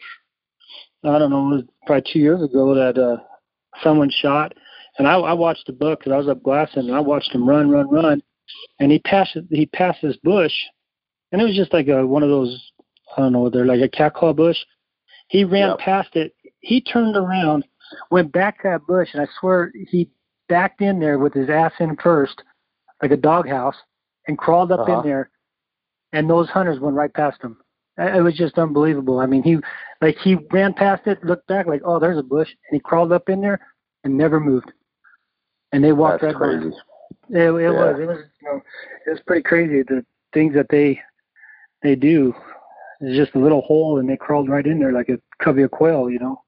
[1.04, 3.16] I don't know, it was probably two years ago that uh,
[3.82, 4.54] someone shot,
[4.98, 7.48] and I, I watched the buck because I was up glassing, and I watched him
[7.48, 8.22] run, run, run,
[8.78, 10.52] and he passed he passed this bush,
[11.32, 12.70] and it was just like a one of those
[13.16, 14.56] I don't know, they're like a catclaw bush.
[15.32, 15.78] He ran Yep.
[15.78, 16.34] past it.
[16.60, 17.64] He turned around,
[18.10, 20.10] went back to that bush, and I swear he
[20.50, 22.42] backed in there with his ass in first,
[23.00, 23.76] like a doghouse,
[24.28, 24.98] and crawled up Uh-huh.
[24.98, 25.30] in there.
[26.12, 27.56] And those hunters went right past him.
[27.96, 29.20] It was just unbelievable.
[29.20, 29.58] I mean, he
[30.02, 33.10] like he ran past it, looked back, like, oh, there's a bush, and he crawled
[33.12, 33.66] up in there
[34.04, 34.70] and never moved.
[35.72, 36.64] And they walked That's right by crazy.
[36.66, 36.74] him.
[37.30, 37.70] It, it Yeah.
[37.70, 37.98] was.
[38.00, 38.18] It was.
[38.42, 38.62] You know,
[39.06, 39.82] it was pretty crazy.
[39.82, 41.00] The things that they
[41.80, 42.34] they do.
[43.02, 45.70] It's just a little hole, and they crawled right in there like a covey of
[45.72, 46.08] quail.
[46.08, 46.42] You know.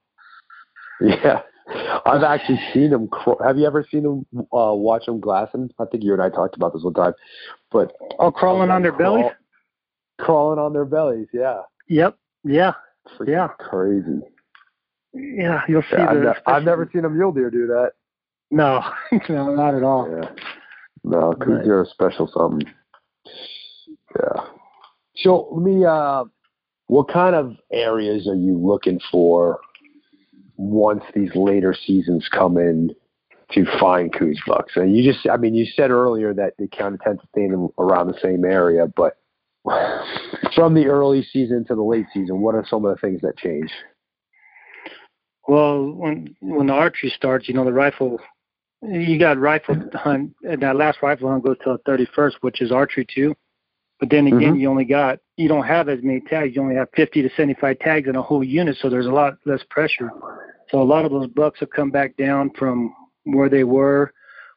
[1.00, 1.40] Yeah,
[2.06, 3.08] I've actually seen them.
[3.44, 5.70] Have you ever seen them uh, watch them glassing?
[5.80, 7.12] I think you and I talked about this one time.
[7.72, 9.32] But Oh, crawling on their crawl- bellies.
[10.20, 11.26] crawling on their bellies.
[11.32, 12.16] Yeah, Yep.
[12.44, 12.72] Yeah.
[13.18, 13.48] Freaking Yeah.
[13.58, 14.20] crazy.
[15.12, 15.62] Yeah.
[15.68, 17.92] You'll see Yeah, I've, ne- I've never seen a mule deer do that.
[18.52, 18.82] No,
[19.28, 20.08] no, not at all.
[20.08, 20.30] Yeah.
[21.02, 21.38] No, Right.
[21.40, 22.72] because you're a special something.
[24.20, 24.44] Yeah.
[25.16, 25.84] So let me.
[25.84, 26.24] Uh,
[26.86, 29.60] what kind of areas are you looking for
[30.56, 32.94] once these later seasons come in
[33.52, 34.72] to find Coues bucks?
[34.76, 37.44] And you just, I mean, you said earlier that they kind of tend to stay
[37.44, 39.18] in around the same area, but
[40.54, 43.38] from the early season to the late season, what are some of the things that
[43.38, 43.70] change?
[45.46, 48.18] Well, when when the archery starts, you know the rifle.
[48.82, 50.34] You got rifle hunt.
[50.42, 53.34] And that last rifle hunt goes till the thirty first, which is archery too.
[54.04, 54.60] But then again, Mhm.
[54.60, 56.54] you only got you don't have as many tags.
[56.54, 59.10] You only have fifty to seventy five tags in a whole unit, so there's a
[59.10, 60.10] lot less pressure.
[60.68, 64.12] So a lot of those bucks will come back down from where they were,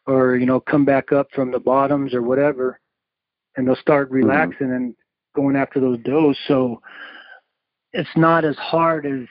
[0.05, 2.81] or you know come back up from the bottoms or whatever,
[3.55, 4.93] and they'll start relaxing and
[5.33, 6.37] going after those does.
[6.45, 6.81] So
[7.93, 9.29] it's not as hard as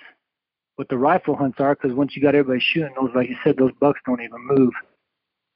[0.77, 3.59] what the rifle hunts are because once you got everybody shooting those, like you said,
[3.59, 4.73] those bucks don't even move.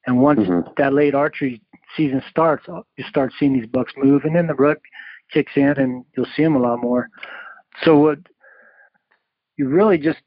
[0.07, 0.77] And once Mhm.
[0.77, 1.62] that late archery
[1.96, 4.79] season starts, uh, you start seeing these bucks move, and then the rut
[5.33, 7.09] kicks in, and you'll see them a lot more.
[7.85, 8.18] So what
[9.57, 10.18] you really just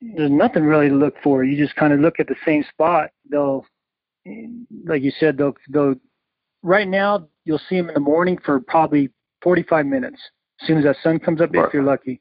[0.00, 1.44] there's nothing really to look for.
[1.44, 3.10] You just kind of look at the same spot.
[3.30, 3.66] They'll,
[4.84, 5.94] like you said, they'll they'll.
[6.62, 9.10] Right now, you'll see them in the morning for probably
[9.42, 10.18] 45 minutes.
[10.60, 11.66] As soon as that sun comes up, Right.
[11.66, 12.20] if you're lucky,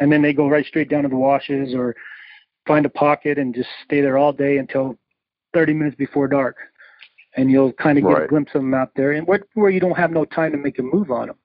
[0.00, 1.94] and then they go right straight down to the washes or
[2.66, 4.96] find a pocket and just stay there all day until
[5.54, 6.56] 30 minutes before dark,
[7.36, 9.80] and you'll kind of get a glimpse of them out there, and where, where you
[9.80, 11.36] don't have no time to make a move on them.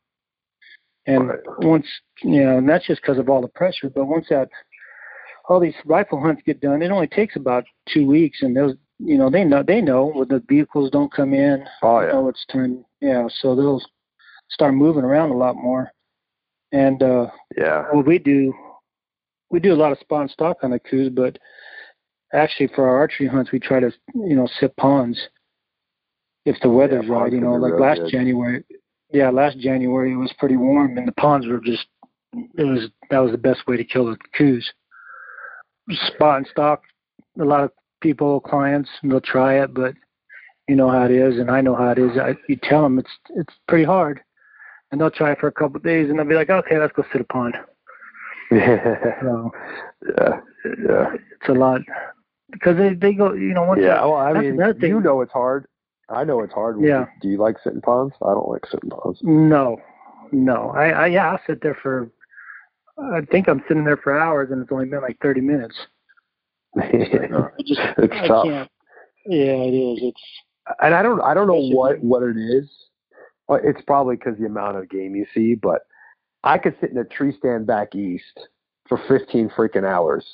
[1.07, 1.39] And Right.
[1.59, 1.87] once
[2.21, 3.89] you know, and that's just because of all the pressure.
[3.89, 4.49] But once that
[5.47, 9.17] all these rifle hunts get done, it only takes about two weeks, and those you
[9.17, 11.65] know they know they know when the vehicles don't come in.
[11.81, 12.11] Oh yeah.
[12.11, 12.85] know it's time.
[13.01, 13.81] Yeah, so they'll
[14.49, 15.91] start moving around a lot more.
[16.71, 17.85] And uh, Yeah.
[17.91, 18.53] what we do,
[19.49, 21.39] we do a lot of and stock on the Coues, but
[22.33, 25.19] actually for our archery hunts, we try to you know sit ponds
[26.49, 27.31] if the weather's Yeah, right.
[27.31, 28.11] You know, like last good.
[28.11, 28.63] January.
[29.11, 31.85] Yeah, last January it was pretty warm, and the ponds were just.
[32.33, 34.71] It was that was the best way to kill the Coues.
[36.07, 36.81] Spot and stock.
[37.39, 39.93] A lot of people, clients, they'll try it, but
[40.67, 42.17] you know how it is, and I know how it is.
[42.17, 44.21] I, you tell them it's it's pretty hard,
[44.91, 46.93] and they'll try it for a couple of days, and they'll be like, okay, let's
[46.93, 47.55] go sit a pond.
[48.51, 49.21] yeah.
[49.21, 49.51] So
[50.17, 50.39] Yeah.
[50.87, 51.13] Yeah.
[51.13, 51.81] it's a lot
[52.51, 54.03] because they they go, you know, once Yeah.
[54.05, 55.65] Well, I mean, you know it's hard.
[56.09, 56.77] I know it's hard.
[56.81, 57.05] Yeah.
[57.21, 58.15] Do you like sitting ponds?
[58.21, 59.19] I don't like sitting ponds.
[59.21, 59.79] No,
[60.31, 60.69] no.
[60.71, 62.09] I, I yeah, I'll sit there for.
[62.97, 65.75] I think I'm sitting there for hours, and it's only been like 30 minutes.
[66.77, 66.89] I
[67.65, 68.45] just it's I tough.
[68.45, 68.71] can't.
[69.25, 69.99] Yeah, it is.
[70.01, 70.21] It's
[70.81, 72.69] and I don't I don't know what what it is.
[73.47, 75.81] Well, It's probably because the amount of game you see, but
[76.43, 78.39] I could sit in a tree stand back east
[78.87, 80.25] for 15 freaking hours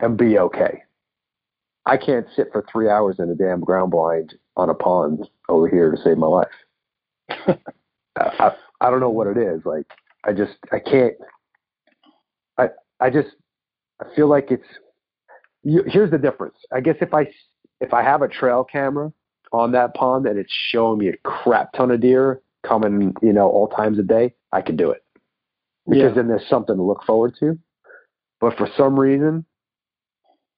[0.00, 0.82] and be okay.
[1.86, 5.68] I can't sit for three hours in a damn ground blind on a pond over
[5.68, 6.48] here to save my life.
[7.30, 7.56] I,
[8.16, 9.64] I I don't know what it is.
[9.64, 9.86] Like
[10.24, 11.14] I just I can't.
[12.58, 12.68] I
[13.00, 13.28] I just
[14.00, 14.66] I feel like it's.
[15.62, 16.56] You, here's the difference.
[16.72, 17.28] I guess if I
[17.80, 19.12] if I have a trail camera
[19.52, 23.48] on that pond and it's showing me a crap ton of deer coming, you know,
[23.48, 25.02] all times a day, I can do it
[25.88, 27.58] because yeah, then there's something to look forward to.
[28.40, 29.44] But for some reason,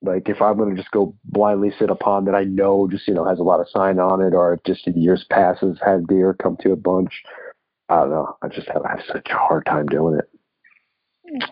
[0.02, 3.06] like if I'm going to just go blindly sit a pond that I know just
[3.08, 5.78] you know has a lot of sign on it, or just in years past has
[5.84, 7.12] had deer come to a bunch,
[7.88, 8.36] I don't know.
[8.42, 10.28] I just have, I have such a hard time doing it.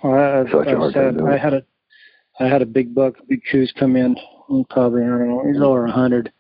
[0.03, 0.15] Well,
[0.47, 1.65] I, Such a I hard said time doing I had a
[2.41, 4.17] I had a big buck, big Coues come in,
[4.71, 6.33] probably I don't know, he's over a hundred,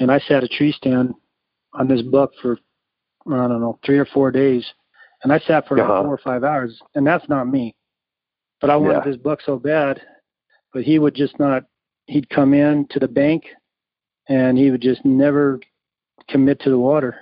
[0.00, 1.14] and I sat a tree stand
[1.74, 2.58] on this buck for
[3.26, 4.66] I don't know three or four days,
[5.22, 6.02] and I sat for like Uh-huh.
[6.02, 7.74] four or five hours, and that's not me.
[8.60, 9.10] But I wanted Yeah.
[9.12, 10.00] this buck so bad,
[10.72, 11.64] but he would just not.
[12.06, 13.44] He'd come in to the bank,
[14.28, 15.60] and he would just never
[16.28, 17.16] commit to the water.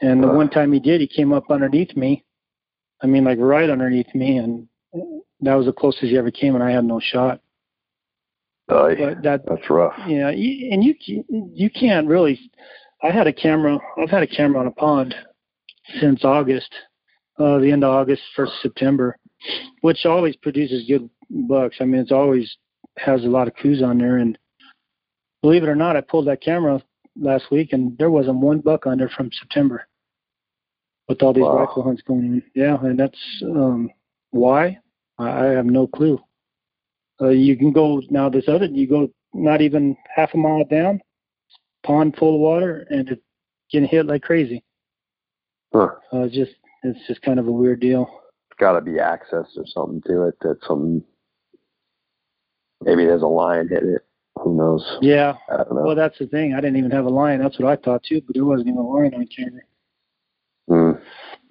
[0.00, 2.24] And the one time he did, he came up underneath me.
[3.02, 4.68] I mean, like right underneath me, and
[5.40, 7.40] that was the closest he ever came, and I had no shot.
[8.68, 8.88] Uh,
[9.22, 9.94] that, that's rough.
[10.08, 10.94] yeah, you, and you
[11.54, 12.38] you can't really.
[13.02, 13.78] I had a camera.
[13.96, 15.14] I've had a camera on a pond
[16.00, 16.74] since August,
[17.38, 19.16] uh, the end of August, first September,
[19.82, 21.76] which always produces good bucks.
[21.80, 22.56] I mean, it's always
[22.98, 24.38] has a lot of Coues on there, and
[25.42, 26.82] believe it or not, I pulled that camera
[27.14, 29.86] last week, and there wasn't one buck on there from September.
[31.08, 31.58] With all these Wow.
[31.58, 33.90] rifle hunts going on, yeah, and that's um,
[34.30, 34.78] why
[35.18, 36.20] I, I have no clue.
[37.20, 38.28] Uh, you can go now.
[38.28, 41.00] This other, you go not even half a mile down,
[41.84, 43.22] pond full of water, and it's
[43.70, 44.64] getting hit like crazy.
[45.72, 45.90] Huh.
[46.12, 48.08] Uh, it's just, it's just kind of a weird deal.
[48.50, 51.04] It's got to be access or something to it that some
[52.84, 54.02] maybe there's a lion hitting it.
[54.42, 54.98] Who knows?
[55.00, 55.34] Yeah.
[55.50, 55.66] Know.
[55.70, 56.52] Well, that's the thing.
[56.52, 57.40] I didn't even have a lion.
[57.40, 59.62] That's what I thought too, but there wasn't even a line on camera.
[60.68, 61.00] Mm.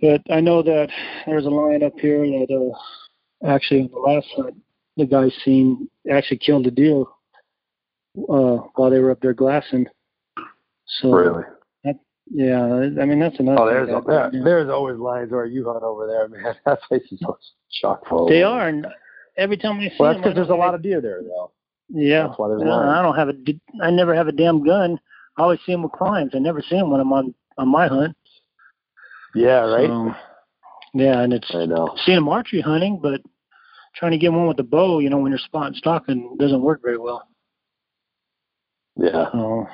[0.01, 0.89] But I know that
[1.25, 4.55] there's a lion up here that uh, actually on the last hunt,
[4.97, 7.01] the guy seen actually killed a deer
[8.29, 9.87] uh, while they were up there glassing.
[10.99, 11.43] So Really?
[12.31, 12.63] yeah,
[13.01, 13.61] I mean that's another.
[13.61, 16.55] Oh, thing there's that- there, there's always lions where you hunt over there, man.
[16.65, 18.27] That place is always chock full.
[18.29, 18.85] They are, and
[19.37, 21.51] every time we see Well, that's because there's a lot of deer there, though.
[21.89, 22.73] Yeah, That's why there's Yeah.
[22.73, 23.33] I don't have a.
[23.81, 24.99] I never have a damn gun.
[25.37, 26.33] I always see them with clients.
[26.35, 28.15] I never see them when I'm on on my hunt.
[29.35, 29.87] Yeah, right.
[29.87, 30.15] So,
[30.93, 31.95] yeah, and it's I know.
[32.05, 33.21] seeing them archery hunting, but
[33.95, 36.61] trying to get one with the bow, you know, when you're spot and stalking, doesn't
[36.61, 37.27] work very well.
[38.97, 39.67] Yeah, So,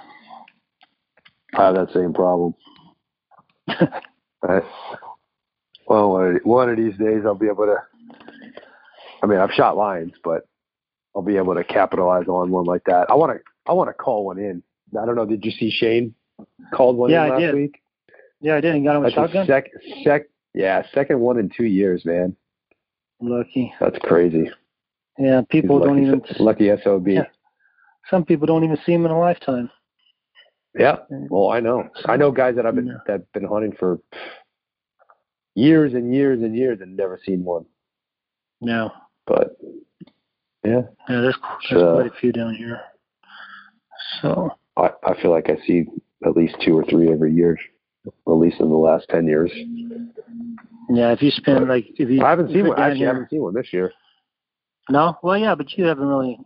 [1.53, 2.55] I have that same problem.
[4.43, 4.63] Right.
[5.87, 7.75] Well, one of these days I'll be able to.
[9.21, 10.47] I mean, I've shot lions, but
[11.15, 13.09] I'll be able to capitalize on one like that.
[13.09, 13.43] I want to.
[13.67, 14.63] I want to call one in.
[14.99, 15.25] I don't know.
[15.25, 16.15] Did you see Shane
[16.73, 17.55] called one Yeah, in I last did.
[17.55, 17.81] week?
[18.41, 19.45] yeah, I didn't got him a shotgun.
[19.45, 19.65] sec,
[20.03, 20.23] sec,
[20.55, 22.35] yeah, second one in two years, man.
[23.21, 23.71] Lucky.
[23.79, 24.49] That's crazy.
[25.19, 26.45] Yeah, people He's don't lucky, even.
[26.45, 27.07] lucky sob.
[27.07, 27.25] Yeah.
[28.09, 29.69] Some people don't even see them in a lifetime.
[30.77, 30.97] Yeah.
[31.09, 31.87] Well, I know.
[32.05, 32.93] I know guys that I've been Yeah.
[33.05, 33.99] that've been hunting for
[35.53, 37.65] years and years and years and never seen one.
[38.61, 38.91] No.
[39.31, 39.55] But
[40.65, 41.37] yeah, Yeah, there's,
[41.69, 42.81] there's quite a few down here.
[44.21, 45.85] So I, I feel like I see
[46.25, 47.57] at least two or three every year,
[48.05, 49.49] at least in the last ten years.
[50.89, 52.77] yeah, if you spend like if you I haven't seen one.
[52.79, 53.93] Actually, I haven't seen one this year.
[54.89, 56.37] No, well, yeah, but you haven't really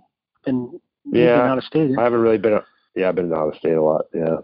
[0.45, 0.79] been
[1.11, 1.97] Yeah, been out of state.
[1.97, 2.59] I haven't really been.
[2.95, 4.05] Yeah, I've been out of state a lot.
[4.13, 4.35] Yeah,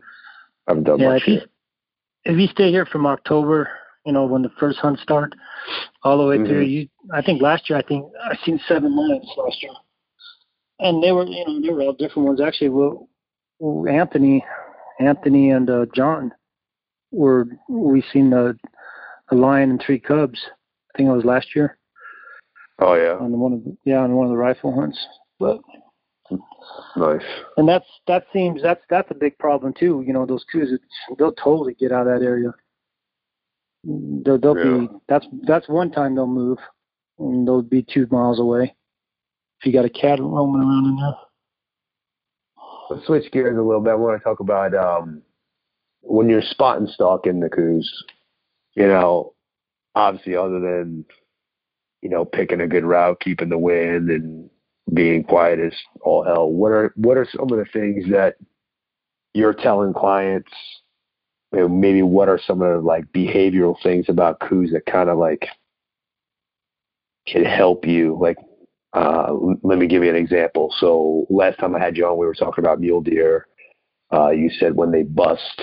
[0.67, 1.45] I haven't done Yeah, much if you here.
[2.25, 3.69] if you stay here from October,
[4.05, 5.33] you know when the first hunts start,
[6.03, 6.65] all the way through.
[6.65, 6.69] Mhm.
[6.71, 9.73] You, I think last year I think I seen seven lions last year,
[10.79, 12.41] and they were you know they were all different ones.
[12.41, 13.07] Actually, well,
[13.87, 14.43] Anthony,
[14.99, 16.31] Anthony and uh, John
[17.11, 18.57] were we seen the
[19.29, 20.39] a lion and three cubs.
[20.93, 21.77] I think it was last year
[22.81, 24.97] Oh yeah, on one of the, yeah on one of the rifle hunts.
[25.39, 25.59] But
[26.95, 27.21] nice.
[27.57, 30.03] and that's that seems that's that's a big problem too.
[30.05, 30.73] You know, those Coues
[31.17, 32.53] they'll totally get out of that area.
[33.83, 34.87] They'll, they'll Yeah.
[34.87, 36.59] be that's that's one time they'll move,
[37.19, 38.75] and they'll be two miles away.
[39.59, 41.15] If you got a cat roaming around in there.
[42.89, 43.91] Let's switch gears a little bit.
[43.91, 45.21] I want to talk about um,
[46.01, 47.89] when you're spotting stock in the Coues.
[48.75, 49.33] You know,
[49.95, 51.05] obviously, other than
[52.01, 54.49] you know picking a good route, keeping the wind, and
[54.93, 56.51] being quiet is all hell.
[56.51, 58.35] What are what are some of the things that
[59.33, 60.51] you're telling clients?
[61.51, 65.09] You know, maybe what are some of the like behavioral things about Coues that kind
[65.09, 65.47] of like
[67.27, 68.17] can help you?
[68.19, 68.37] Like,
[68.93, 69.33] uh,
[69.63, 70.73] let me give you an example.
[70.77, 73.47] So last time I had you on, we were talking about mule deer.
[74.13, 75.61] Uh, you said when they bust,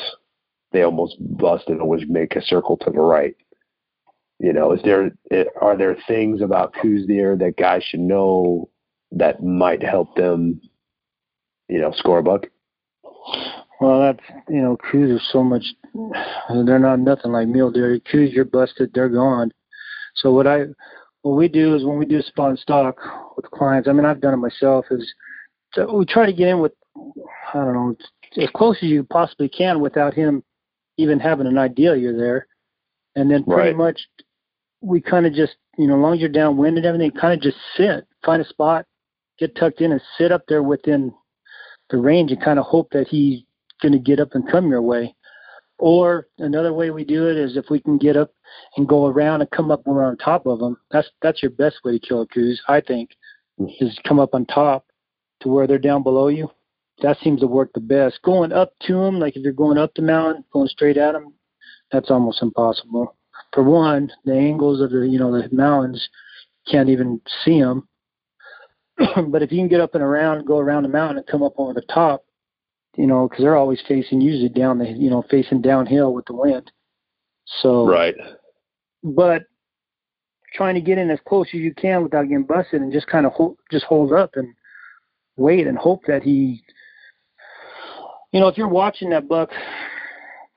[0.73, 3.37] they almost bust and always make a circle to the right.
[4.39, 5.11] You know, is there
[5.61, 8.71] are there things about Coues deer that guys should know
[9.11, 10.61] that might help them,
[11.69, 12.47] you know, score a buck?
[13.81, 15.65] Well, that's you know, Coues are so much.
[16.65, 18.01] They're not nothing like mule deer.
[18.11, 19.53] Coues, you're busted, they're gone.
[20.17, 20.65] So what I,
[21.23, 22.97] what we do is when we do spot and stock
[23.37, 23.89] with clients.
[23.89, 24.87] I mean, I've done it myself.
[24.91, 25.13] Is
[25.75, 27.97] to, we try to get in with, I don't know,
[28.43, 30.43] as close as you possibly can without him
[30.97, 32.49] even having an idea you're there,
[33.15, 33.77] and then pretty Right.
[33.77, 34.01] much
[34.81, 37.41] we kind of just you know, as long as you're downwind and everything, kind of
[37.41, 38.85] just sit, find a spot,
[39.39, 41.15] get tucked in, and sit up there within
[41.91, 43.43] the range and kind of hope that he's
[43.83, 45.15] going to get up and come your way.
[45.79, 48.33] Or another way we do it is if we can get up
[48.77, 50.77] and go around and come up and we're on top of them.
[50.91, 53.11] That's that's your best way to kill a Coues, I think,
[53.61, 53.71] mm.
[53.81, 54.87] is come up on top
[55.41, 56.51] to where they're down below you.
[57.01, 58.21] That seems to work the best.
[58.25, 61.33] Going up to them, like if you're going up the mountain, going straight at them,
[61.93, 63.15] that's almost impossible.
[63.53, 66.09] For one, the angles of the you know the mountains
[66.69, 67.89] can't even see them.
[69.29, 71.55] but if you can get up and around, go around the mountain and come up
[71.57, 72.25] over the top,
[72.99, 76.35] you know, because they're always facing usually down the, you know, facing downhill with the
[76.35, 76.71] wind.
[77.63, 78.17] So, Right.
[79.05, 79.45] but
[80.53, 83.25] trying to get in as close as you can without getting busted and just kind
[83.25, 84.53] of hold, just hold up and
[85.37, 86.65] wait and hope that he,
[88.33, 89.51] you know, if you're watching that buck,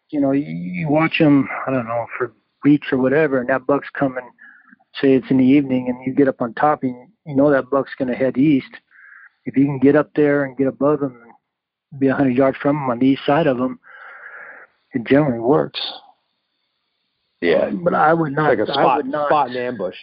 [0.09, 3.67] you know, you, you watch him, I don't know, for weeks or whatever, and that
[3.67, 4.27] buck's coming,
[4.99, 7.69] say it's in the evening, and you get up on top and you know that
[7.69, 8.71] buck's going to head east.
[9.45, 11.30] If you can get up there and get above him
[11.97, 13.79] be a 100 yards from him on the east side of him,
[14.93, 15.79] it generally works.
[17.41, 17.71] Yeah.
[17.71, 18.49] But I would not.
[18.57, 19.29] like a I spot, would not.
[19.29, 19.95] spot and ambush.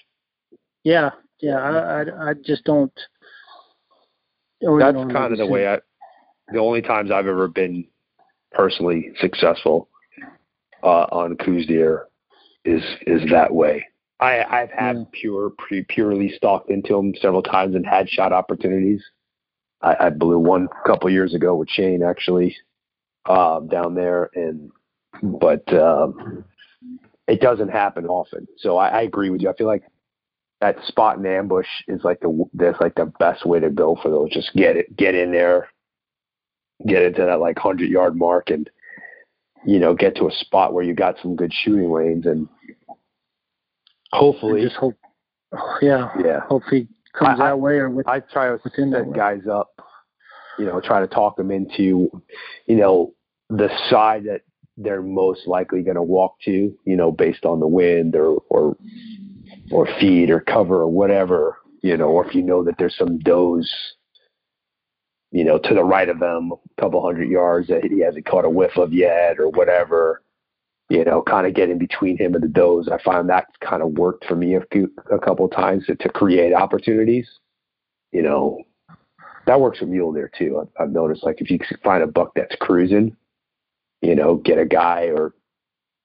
[0.84, 1.56] Yeah, yeah.
[1.56, 2.92] I, I, I just don't.
[4.60, 5.78] That's know, kind of the way I.
[6.52, 7.86] The only times I've ever been
[8.52, 9.88] personally successful
[10.82, 12.06] uh, on Coues deer
[12.64, 13.86] is is that way.
[14.20, 15.04] I I've had Yeah.
[15.12, 19.02] pure pre, purely stalked into them several times and had shot opportunities.
[19.80, 22.56] I, I blew one a couple years ago with Shane actually
[23.26, 24.70] um, down there, and
[25.22, 26.44] but um,
[27.26, 28.46] it doesn't happen often.
[28.58, 29.50] So I, I agree with you.
[29.50, 29.84] I feel like
[30.60, 34.10] that spot and ambush is like the that's like the best way to go for
[34.10, 34.30] those.
[34.30, 35.68] Just get it, get in there,
[36.86, 38.68] get into that like hundred yard mark, and
[39.64, 44.20] you know get to a spot where you got some good shooting lanes, and and
[44.20, 44.96] hopefully, just hope.
[45.80, 46.40] Yeah, yeah.
[46.40, 49.70] hopefully comes I- way or with I try to set guys up,
[50.58, 52.10] you know, try to talk them into,
[52.66, 53.14] you know,
[53.48, 54.42] the side that
[54.76, 56.50] they're most likely going to walk to,
[56.84, 58.76] you know, based on the wind or or
[59.70, 63.18] or feed or cover or whatever, you know, or if you know that there's some
[63.18, 63.70] does,
[65.30, 68.44] you know, to the right of them, a couple hundred yards that he hasn't caught
[68.44, 70.22] a whiff of yet or whatever.
[70.88, 72.88] You know, kind of get in between him and the does.
[72.88, 75.96] I find that kind of worked for me a few, a couple of times to,
[75.96, 77.28] to create opportunities
[78.12, 78.62] you know,
[79.46, 80.60] that works for mule deer too.
[80.60, 83.16] I've, I've noticed like if you can find a buck that's cruising,
[84.02, 85.34] you know, get a guy or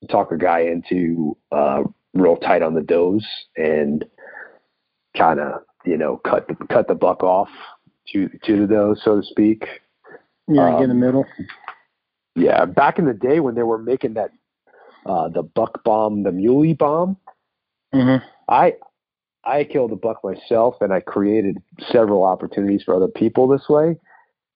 [0.09, 3.25] talk a guy into uh, real tight on the does
[3.55, 4.05] and
[5.15, 7.49] kind of you know cut the cut the buck off
[8.07, 9.65] to to the does, so to speak.
[10.47, 11.25] Yeah, um, in the middle.
[12.35, 14.31] Yeah, back in the day when they were making that
[15.05, 17.17] uh, the buck bomb, the muley bomb,
[17.93, 18.25] mm-hmm.
[18.47, 18.73] I
[19.43, 21.57] I killed a buck myself, and I created
[21.91, 23.97] several opportunities for other people this way.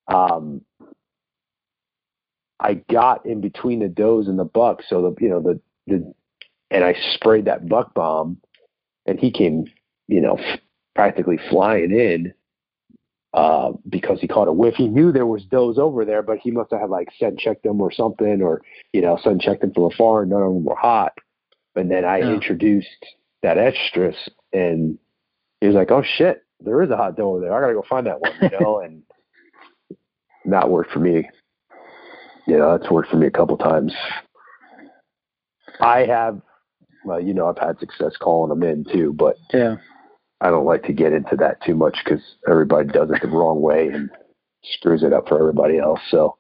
[0.07, 0.61] Um,
[2.59, 6.13] I got in between the does and the buck, so the you know the the,
[6.71, 8.37] and I sprayed that buck bomb,
[9.05, 9.65] and he came,
[10.07, 10.59] you know, f-
[10.95, 12.33] practically flying in,
[13.37, 14.73] uh, because he caught a whiff.
[14.73, 17.79] He knew there was does over there, but he must have like scent checked them
[17.79, 18.63] or something, or
[18.93, 21.13] you know, scent checked them from afar, and none of them were hot.
[21.75, 22.33] And then I yeah.
[22.33, 23.05] introduced
[23.43, 24.15] that estrus,
[24.51, 24.97] and
[25.61, 27.53] he was like, "Oh shit, there is a hot doe over there.
[27.55, 29.03] I gotta go find that one," you know, and
[30.45, 31.29] that worked for me.
[32.47, 33.93] You know, that's worked for me a couple times.
[35.79, 36.41] I have,
[37.05, 39.75] well, you know, I've had success calling them in too, but yeah,
[40.41, 43.61] I don't like to get into that too much because everybody does it the wrong
[43.61, 44.09] way and
[44.63, 45.99] screws it up for everybody else.
[46.09, 46.37] So,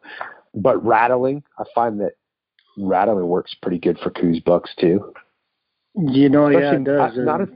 [0.53, 2.13] but rattling, I find that
[2.77, 5.13] rattling works pretty good for Coues bucks too.
[5.95, 7.17] You know, Especially yeah, does.
[7.17, 7.49] Not as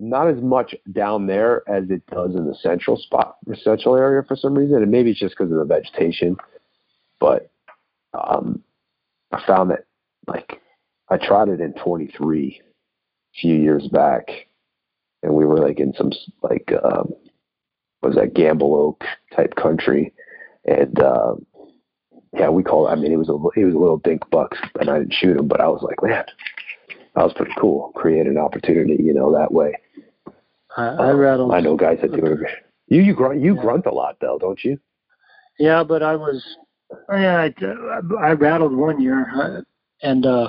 [0.00, 4.22] not as much down there as it does in the central spot, the central area
[4.26, 6.36] for some reason, and maybe it's just because of the vegetation.
[7.20, 7.50] But
[8.12, 8.62] um,
[9.32, 9.84] I found that
[10.26, 10.60] like
[11.08, 14.28] I tried it in 23 a few years back,
[15.24, 16.12] and we were like in some
[16.42, 17.12] like um,
[18.02, 19.04] was that Gambel Oak
[19.34, 20.12] type country,
[20.64, 21.34] and uh,
[22.32, 22.90] yeah, we called.
[22.90, 25.36] I mean, it was a he was a little dink buck, and I didn't shoot
[25.36, 26.24] him, but I was like, man,
[27.14, 27.92] that was pretty cool.
[27.96, 29.74] Create an opportunity, you know, that way.
[30.76, 31.52] I, I um, rattled.
[31.52, 32.38] I know guys that do it.
[32.88, 33.62] You you grunt you yeah.
[33.62, 34.78] grunt a lot though, don't you?
[35.58, 36.44] Yeah, but I was
[37.10, 39.60] yeah I, I rattled one year, uh,
[40.02, 40.48] and uh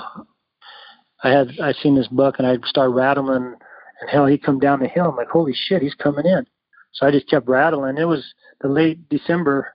[1.24, 3.56] I had I seen this buck and I'd start rattling
[4.02, 5.10] and hell, he'd come down the hill.
[5.10, 6.46] I'm like, holy shit, he's coming in.
[6.94, 7.98] So I just kept rattling.
[7.98, 8.26] It was
[8.62, 9.74] the late December.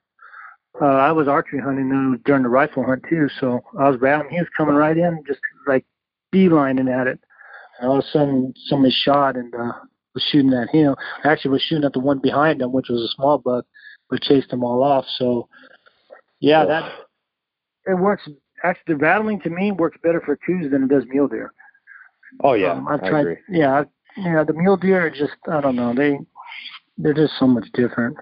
[0.80, 4.30] Uh, I was archery hunting uh, during the rifle hunt too, so I was rattling.
[4.30, 5.84] He was coming right in, just like
[6.34, 7.20] beelining at it.
[7.78, 9.72] And all of a sudden, somebody shot and uh,
[10.14, 10.94] was shooting at him.
[11.24, 13.64] Actually was shooting at the one behind him, which was a small buck,
[14.08, 15.04] but chased them all off.
[15.18, 15.48] So,
[16.40, 16.92] yeah, that
[17.86, 18.28] it works.
[18.62, 21.52] Actually, the rattling to me works better for Coues than it does mule deer.
[22.42, 23.20] Oh yeah, um, I've I tried.
[23.20, 23.36] Agree.
[23.48, 23.84] Yeah,
[24.16, 26.18] yeah, the mule deer are just I don't know they
[26.98, 28.16] they're just so much different.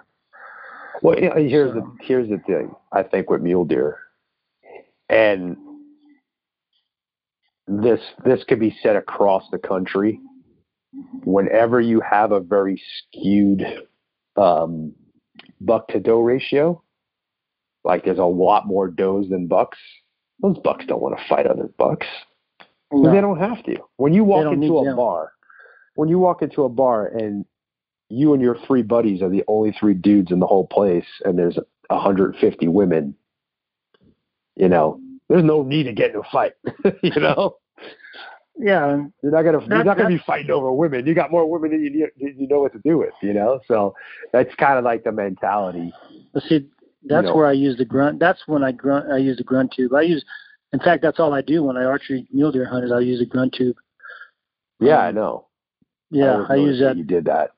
[1.03, 1.81] Well, here's so.
[1.81, 2.75] the here's the thing.
[2.93, 3.99] I think with mule deer,
[5.09, 5.57] and
[7.67, 10.21] this this could be said across the country.
[11.25, 13.63] Whenever you have a very skewed
[14.37, 14.95] um,
[15.61, 16.83] buck to doe ratio,
[17.85, 19.79] like there's a lot more does than bucks,
[20.41, 22.07] those bucks don't want to fight other bucks.
[22.91, 23.13] No.
[23.13, 23.77] They don't have to.
[23.97, 24.97] When you walk into a them.
[24.97, 25.33] bar,
[25.99, 27.45] when you walk into a bar and
[28.09, 31.37] you and your three buddies are the only three dudes in the whole place, and
[31.37, 33.17] there's 150 women,
[34.55, 36.53] you know, there's no need to get in a fight.
[37.03, 37.57] you know.
[38.57, 41.05] Yeah, you're not gonna you're not gonna be fighting over women.
[41.05, 43.15] You got more women than you you know what to do with.
[43.21, 43.97] You know, so
[44.33, 45.93] that's kind of like the mentality.
[46.33, 46.69] But see,
[47.05, 47.35] that's you know.
[47.35, 48.21] where I use the grunt.
[48.21, 49.11] That's when I grunt.
[49.13, 49.95] I use the grunt tube.
[49.95, 50.25] I use,
[50.73, 53.19] in fact, that's all I do when I archery mule deer hunt is I use
[53.19, 53.77] the grunt tube.
[54.81, 55.48] Yeah, um, I know.
[56.11, 56.97] Yeah, I, I use that.
[56.97, 57.51] You did that.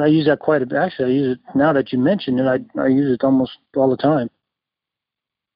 [0.00, 0.78] I use that quite a bit.
[0.78, 2.46] Actually, I use it now that you mentioned it.
[2.46, 4.30] I I use it almost all the time.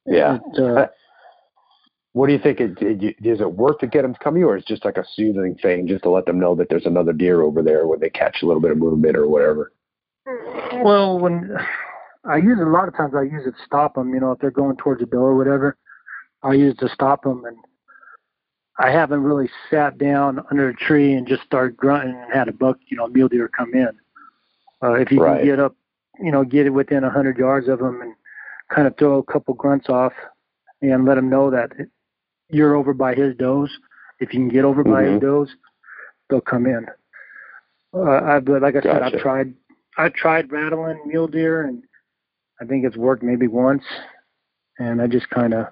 [0.07, 0.38] Yeah.
[0.55, 0.88] It, uh,
[2.12, 2.61] what do you think?
[2.61, 4.84] It, it, is it worth to get them to come you, or is it just
[4.84, 7.86] like a soothing thing, just to let them know that there's another deer over there
[7.86, 9.72] when they catch a little bit of movement or whatever?
[10.82, 11.57] Well, when
[12.24, 14.12] I use it a lot of times, I use it to stop them.
[14.12, 15.76] You know, if they're going towards the door or whatever,
[16.42, 17.57] I use it to stop them and
[18.78, 22.52] I haven't really sat down under a tree and just started grunting and had a
[22.52, 23.90] buck, you know, mule deer come in.
[24.82, 25.38] Uh, if you right.
[25.38, 25.76] can get up,
[26.18, 28.14] you know, get it within a hundred yards of them and
[28.70, 30.12] kind of throw a couple grunts off
[30.80, 31.72] and let them know that
[32.48, 33.70] you're over by his does.
[34.18, 34.92] If you can get over mm-hmm.
[34.92, 35.44] by his mm-hmm.
[35.44, 35.54] does,
[36.28, 36.86] they'll come in.
[37.92, 38.88] Uh, I, but like I gotcha.
[38.88, 39.54] said, I've tried,
[39.98, 41.82] I tried rattling mule deer, and
[42.60, 43.82] I think it's worked maybe once,
[44.78, 45.66] and I just kind of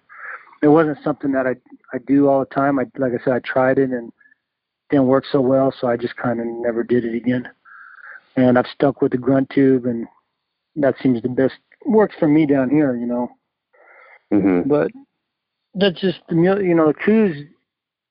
[0.62, 1.54] it wasn't something that I
[1.94, 2.78] I do all the time.
[2.78, 4.12] I like I said, I tried it and
[4.90, 7.48] didn't work so well, so I just kind of never did it again.
[8.36, 10.06] And I've stuck with the grunt tube, and
[10.76, 11.54] that seems the best
[11.84, 13.28] works for me down here, you know.
[14.32, 14.68] Mm-hmm.
[14.68, 14.90] But
[15.74, 17.36] that's just the you know the Coues,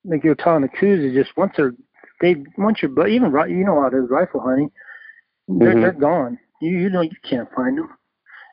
[0.05, 1.73] like you were talking, the Coues is just once they're
[2.21, 4.71] they once you're but even you know how it is rifle hunting,
[5.47, 5.81] they're mm-hmm.
[5.81, 6.39] they're gone.
[6.61, 7.89] You you know you can't find them.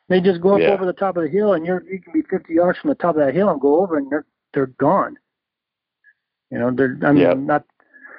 [0.07, 0.69] They just go up yeah.
[0.69, 2.95] over the top of the hill, and you're you can be 50 yards from the
[2.95, 5.17] top of that hill and go over, and they're they're gone.
[6.51, 7.37] You know, they're I mean Yep.
[7.37, 7.63] not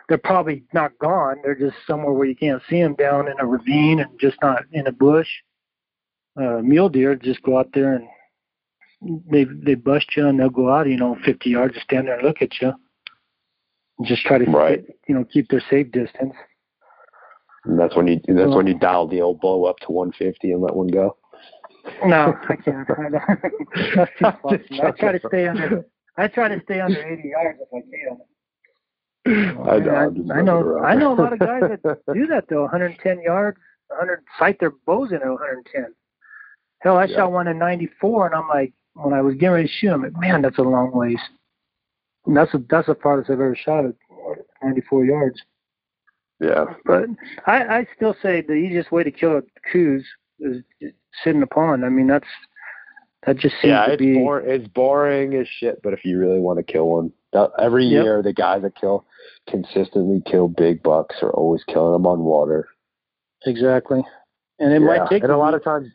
[0.08, 1.36] they're probably not gone.
[1.42, 4.64] They're just somewhere where you can't see them down in a ravine and just not
[4.72, 5.28] in a bush.
[6.40, 8.06] Uh, mule deer just go out there and
[9.30, 12.16] they they bust you and they'll go out, you know, 50 yards, just stand there
[12.18, 12.72] and look at you.
[13.98, 14.84] And just try to Right.
[15.08, 16.34] you know keep their safe distance.
[17.64, 20.50] And that's when you that's Well- when you dial the old bow up to 150
[20.52, 21.16] and let one go.
[22.04, 22.88] No, I can't.
[22.90, 23.08] I.
[23.94, 24.10] That's
[24.44, 25.84] I'm just I try to stay under.
[26.16, 28.18] I try to stay under 80 yards if I can.
[29.68, 29.94] I know.
[29.94, 30.78] I'm just I know.
[30.78, 31.82] I know a lot of guys that
[32.14, 32.62] do that though.
[32.62, 33.58] 110 yards,
[33.88, 35.94] 100 sight their bows in at 110.
[36.80, 37.16] Hell, I Yeah.
[37.16, 40.02] shot one in 94, and I'm like, when I was getting ready to shoot, I'm
[40.02, 41.18] like, man, that's a long ways.
[42.26, 43.94] And that's a, that's the farthest I've ever shot at
[44.62, 45.40] 94 yards.
[46.40, 46.64] yeah.
[46.84, 47.06] But
[47.46, 50.04] I, I still say the easiest way to kill a Coues
[50.38, 50.62] is
[51.16, 51.84] just sit in a pond.
[51.84, 52.26] I mean, that's
[53.26, 54.14] that just seems Yeah, to it's be.
[54.14, 55.80] bor- it's boring as shit.
[55.82, 58.04] But if you really want to kill one, that, every Yep.
[58.04, 59.04] year the guys that kill
[59.48, 62.68] consistently kill big bucks are always killing them on water.
[63.44, 64.04] Exactly.
[64.58, 64.86] And it yeah.
[64.86, 65.88] might take and a lot of times.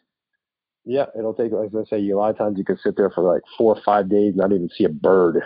[0.86, 1.52] Yeah, it'll take.
[1.54, 3.82] As I say, a lot of times you can sit there for like four or
[3.84, 5.42] five days, not even see a bird.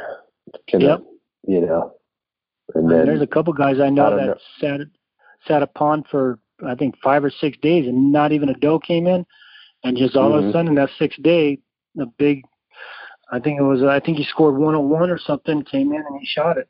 [0.68, 1.04] Can Yep.
[1.48, 1.94] You know.
[2.74, 4.38] And And then there's a couple guys I I know don't that know.
[4.60, 4.80] sat
[5.48, 8.80] sat a pond for I think five or six days and not even a doe
[8.80, 9.26] came in,
[9.86, 10.50] and just all of Mhm.
[10.50, 11.60] a sudden that sixth day,
[11.94, 12.44] the big,
[13.32, 16.26] I think it was I think he scored 101 or something, came in and he
[16.26, 16.68] shot it.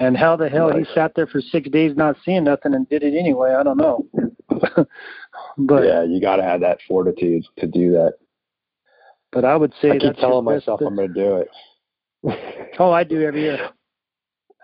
[0.00, 3.02] And how the hell he sat there for six days not seeing nothing and did
[3.02, 3.54] it anyway?
[3.54, 4.06] I don't know.
[5.58, 8.14] but yeah, you got to have that fortitude to do that.
[9.32, 10.80] but I would say I keep telling myself.
[10.80, 11.48] I'm going to do it.
[12.78, 13.70] Oh, I do every year.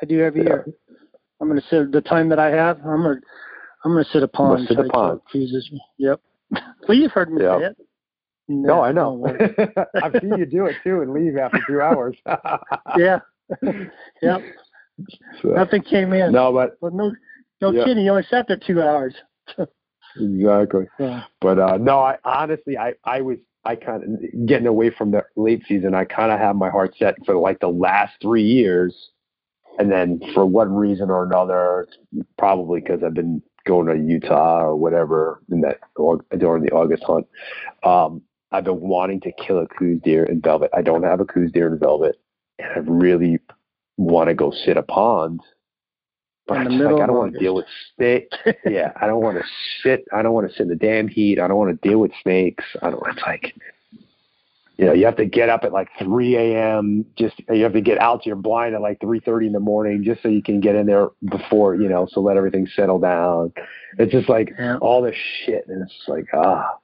[0.01, 0.49] I do every Yeah.
[0.49, 0.67] year.
[1.41, 2.79] I'm gonna sit the time that I have.
[2.85, 3.21] I'm gonna
[3.85, 4.67] I'm gonna sit a pond.
[4.67, 5.21] sit a pond.
[5.31, 5.71] Cruises.
[5.99, 6.21] Yep.
[6.89, 7.59] well, you've heard me Yep.
[7.61, 7.88] say it.
[8.49, 9.25] No, I know.
[10.03, 12.17] I've seen you do it too and leave after two hours.
[12.97, 13.21] yeah.
[14.23, 14.43] yep.
[15.43, 16.33] So, Nothing came in.
[16.33, 17.13] no, but But no,
[17.61, 17.85] no Yeah.
[17.85, 18.05] kidding.
[18.05, 19.15] You only sat there two hours.
[20.17, 20.87] exactly.
[20.99, 21.25] Yeah.
[21.41, 25.25] But uh no, I honestly I I was I kind of getting away from the
[25.37, 25.95] late season.
[25.95, 29.11] I kind of have my heart set for like the last three years,
[29.79, 31.87] and then for one reason or another,
[32.39, 35.81] probably because I've been going to Utah or whatever in that
[36.39, 37.27] during the August hunt.
[37.83, 40.71] Um, I've been wanting to kill a Coues deer in velvet.
[40.75, 42.19] I don't have a Coues deer in velvet,
[42.59, 43.39] and I really
[43.97, 45.41] want to go sit a pond.
[46.47, 48.33] But the it's like I don't want to deal with snake.
[48.65, 49.45] yeah, I don't want to
[49.83, 50.07] sit.
[50.15, 51.39] I don't want to sit in the damn heat.
[51.39, 52.65] I don't want to deal with snakes.
[52.81, 53.03] I don't.
[53.07, 53.55] It's like,
[54.79, 57.05] you know, you have to get up at like 3 a.m.
[57.19, 60.03] Just you have to get out to your blind at like 3:30 in the morning
[60.03, 62.09] just so you can get in there before you know.
[62.11, 63.53] So let everything settle down.
[63.99, 64.79] It's just like Yeah.
[64.79, 66.79] all this shit, and it's just like ah,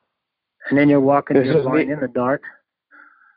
[0.70, 1.62] And then you're walking This your me.
[1.62, 2.42] blind in the dark.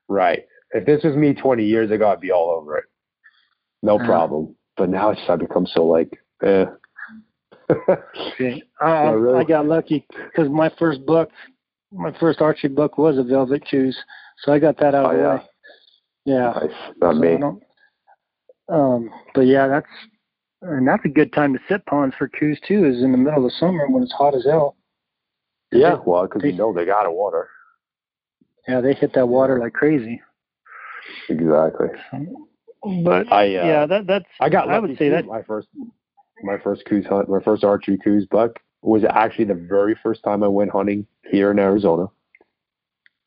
[0.07, 0.43] right.
[0.71, 2.85] If this was me 20 years ago, I'd be all over it,
[3.83, 4.05] no Yeah.
[4.05, 4.55] problem.
[4.75, 6.11] But now it's I've become so like,
[6.43, 6.65] eh.
[8.33, 8.63] Okay.
[8.81, 9.39] Uh, really?
[9.39, 11.29] I got lucky because my first book,
[11.91, 13.97] my first Archie book was a velvet choose,
[14.39, 15.35] so I got that out of Oh, the yeah.
[15.35, 15.41] way.
[16.25, 16.53] Yeah.
[16.61, 16.93] Nice.
[17.01, 17.37] Not So me.
[18.69, 19.87] Um, but yeah, that's
[20.61, 22.85] and that's a good time to sit ponds for Coues too.
[22.85, 24.75] Is in the middle of the summer when it's hot as hell.
[25.71, 27.49] Yeah, They- well, because you know they got a water.
[28.67, 30.21] Yeah, they hit that water like crazy.
[31.29, 31.87] Exactly.
[33.03, 34.69] But I uh, yeah, that that's I got.
[34.69, 35.67] I would say that- my first
[36.43, 40.43] my first Coues hunt, my first archery Coues buck was actually the very first time
[40.43, 42.07] I went hunting here in Arizona.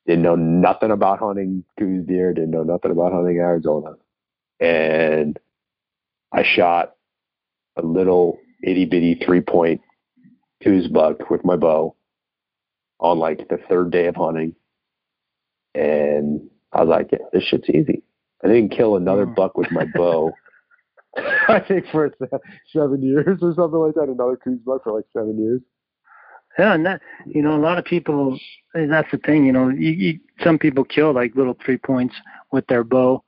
[0.06, 2.32] Didn't know nothing about hunting Coues deer.
[2.32, 3.94] Didn't know nothing about hunting Arizona,
[4.60, 5.38] and
[6.32, 6.94] I shot
[7.76, 9.80] a little itty bitty three point
[10.62, 11.96] Coues buck with my bow
[13.00, 14.54] on like the third day of hunting,
[15.74, 16.40] and
[16.72, 18.02] I was like, yeah, "This shit's easy."
[18.44, 19.34] I didn't kill another Mm.
[19.34, 20.32] buck with my bow.
[21.48, 22.38] I think for se-
[22.72, 24.08] seven years or something like that.
[24.08, 25.60] Another Coues buck for like seven years.
[26.58, 28.38] yeah, and that you know a lot of people.
[28.74, 29.68] and That's the thing, you know.
[29.68, 32.14] You, you some people kill like little three points
[32.52, 33.22] with their bow.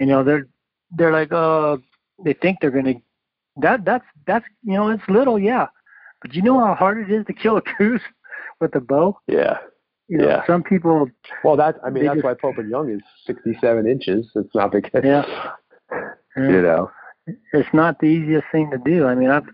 [0.00, 0.46] You know, they're
[0.90, 1.76] they're like, uh,
[2.24, 2.94] they think they're gonna.
[3.56, 5.66] That that's that's you know it's little, yeah,
[6.22, 8.00] but you know how hard it is to kill a goose
[8.62, 9.18] with a bow.
[9.26, 9.58] Yeah.
[10.08, 10.46] You know, Yeah.
[10.46, 11.08] some people,
[11.44, 14.30] Well, that's I mean that's just- why Pope and Young is sixty-seven inches.
[14.34, 14.88] It's not big.
[15.04, 15.24] Yeah.
[16.34, 16.90] You know.
[17.52, 19.06] it's not the easiest thing to do.
[19.06, 19.46] I mean, I've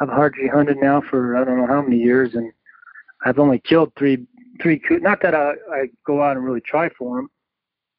[0.00, 2.52] I've hardly hunted now for I don't know how many years, and
[3.24, 4.24] I've only killed three
[4.62, 7.28] three coo Not that I I go out and really try for them,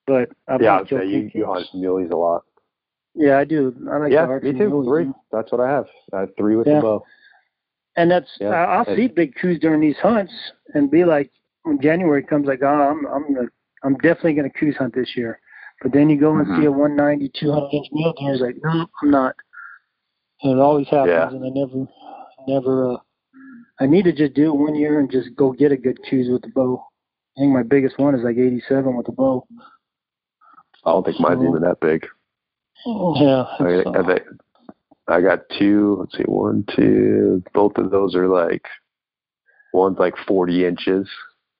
[0.07, 2.43] but I've Yeah, only killed say you, you hunt muleys a lot.
[3.13, 3.75] Yeah, I do.
[3.91, 4.69] I like yeah, me too.
[4.69, 5.13] muleys, Three.
[5.33, 5.87] That's what I have.
[6.13, 6.75] I have three with Yeah.
[6.75, 7.05] the bow.
[7.95, 10.33] And that's Yeah, I- I'll see big Coues during these hunts
[10.73, 11.31] and be like,
[11.63, 13.47] when January comes, like, oh, I'm I'm gonna,
[13.83, 15.39] I'm definitely gonna Coues hunt this year.
[15.81, 16.59] But then you go and Mhm.
[16.59, 18.33] see a 190, 200 inch mule deer.
[18.33, 19.35] It's like, no, I'm not.
[20.41, 21.29] And It always happens, Yeah.
[21.29, 21.87] and I never,
[22.47, 22.91] never.
[22.93, 22.97] Uh,
[23.79, 26.29] I need to just do it one year and just go get a good Coues
[26.29, 26.83] with the bow.
[27.37, 29.45] I think my biggest one is like 87 with the bow.
[30.85, 32.07] I don't think mine's even that big.
[32.85, 33.45] Yeah.
[33.59, 34.23] I, I, uh, think-
[35.07, 35.97] I got two.
[35.99, 37.43] Let's see, one, two.
[37.53, 38.65] Both of those are like
[39.73, 41.09] one's like 40 inches.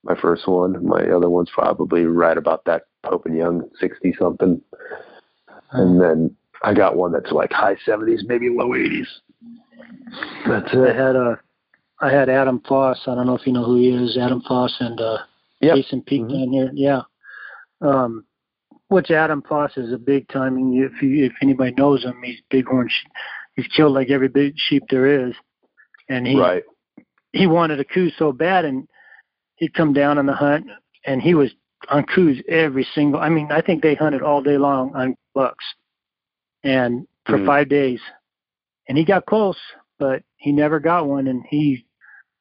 [0.04, 0.86] My first one.
[0.86, 4.62] My other one's probably right about that Pope and Young 60 something.
[5.72, 9.08] And then I got one that's like high 70s, maybe low 80s.
[10.48, 10.96] That's it.
[10.96, 11.36] I had uh,
[12.00, 13.02] I had Adam Foss.
[13.08, 14.18] I don't know if you know who he is.
[14.18, 15.18] Adam Foss and uh,
[15.62, 15.76] Yep.
[15.78, 16.30] Jason Peak Mhm.
[16.30, 16.70] down here.
[16.74, 17.02] Yeah.
[17.82, 18.26] Um,
[18.90, 20.58] which Adam Foss is a big time.
[20.58, 22.90] and If you, if anybody knows him, he's bighorn.
[23.56, 25.34] He's killed like every big sheep there is,
[26.10, 26.64] and he Right.
[27.34, 28.88] he wanted a coup so bad, and
[29.56, 30.68] he'd come down on the hunt,
[31.06, 31.52] and he was
[31.90, 33.20] on Coues every single.
[33.20, 35.66] I mean, I think they hunted all day long on bucks,
[36.64, 37.46] and for Mhm.
[37.46, 38.02] five days,
[38.88, 39.60] and he got close,
[40.00, 41.86] but he never got one, and he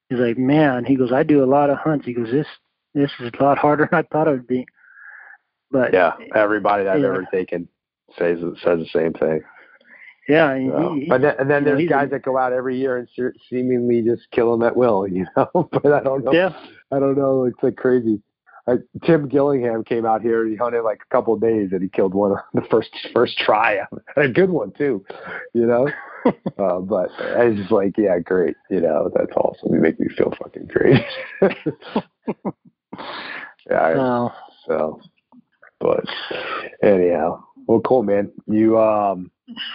[0.09, 2.05] he's like, man, he goes, I do a lot of hunts.
[2.05, 2.47] He goes, this
[2.95, 4.67] this is a lot harder than I thought it would be,
[5.73, 6.13] but Yeah.
[6.35, 7.09] Everybody that I've Yeah.
[7.09, 7.67] ever taken
[8.19, 9.43] says says the same thing.
[10.29, 12.53] yeah, he, So, he, but then, and then you know, there's guys that go out
[12.53, 15.69] every year and se- seemingly just kill them at will, you know.
[15.73, 16.33] but I don't know.
[16.33, 16.55] yeah,
[16.93, 17.45] I don't know.
[17.45, 18.21] It's like crazy.
[18.69, 21.83] I, Tim Gillingham came out here and he hunted like a couple of days and
[21.83, 23.81] he killed one on the first first try,
[24.17, 25.05] and a good one too,
[25.55, 25.89] you know.
[26.27, 29.75] uh, but I was just like, yeah, great, you know, that's awesome.
[29.75, 31.03] You make me feel fucking great.
[33.69, 33.81] yeah.
[33.81, 34.33] I- no,
[34.67, 35.01] so,
[35.83, 36.05] but
[36.83, 38.31] anyhow, well, cool, man.
[38.47, 39.31] You um,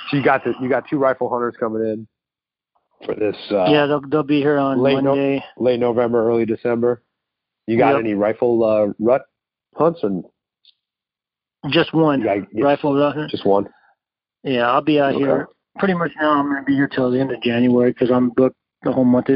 [0.10, 2.08] so you got the you got two rifle hunters coming in
[3.05, 5.43] for this uh, yeah, they'll they'll be here on late no- Monday.
[5.58, 7.03] late November, early December.
[7.68, 7.99] You got Yep.
[7.99, 9.24] any rifle uh, rut
[9.76, 10.24] hunts and
[11.70, 13.28] Just one got, you- rifle rifle.
[13.30, 13.68] just one?
[14.43, 15.24] Yeah, I'll be out Okay.
[15.26, 15.47] here
[15.78, 16.32] pretty much now.
[16.39, 19.03] I'm going to be here till the end of January because I'm booked the whole
[19.03, 19.30] month.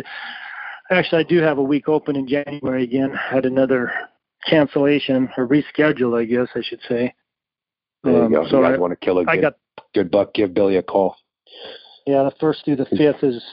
[0.89, 3.11] Actually, I do have a week open in January again.
[3.13, 3.91] Had another
[4.47, 7.13] cancellation or reschedule, I guess I should say.
[8.03, 8.47] There you Um, go.
[8.47, 9.53] So you guys I, want to kill a I good, got
[9.93, 10.33] good buck?
[10.33, 11.15] Give Billy a call.
[12.07, 13.43] yeah, the first through the fifth is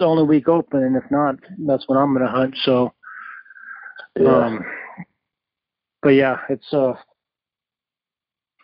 [0.00, 2.56] the only week open, and if not, that's when I'm going to hunt.
[2.64, 2.92] So,
[4.26, 4.64] um,
[6.02, 6.94] but yeah, it's uh,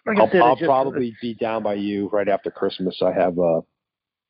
[0.07, 3.00] like I'll, said, I'll just- probably be down by you right after Christmas.
[3.02, 3.61] I have a,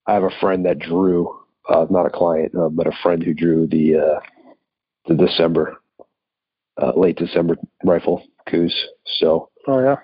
[0.07, 3.33] I have a friend that drew, uh, not a client, uh, but a friend who
[3.35, 4.21] drew the, uh,
[5.09, 5.77] the December,
[6.81, 8.75] uh, late December rifle Coues.
[9.19, 9.97] So Oh yeah.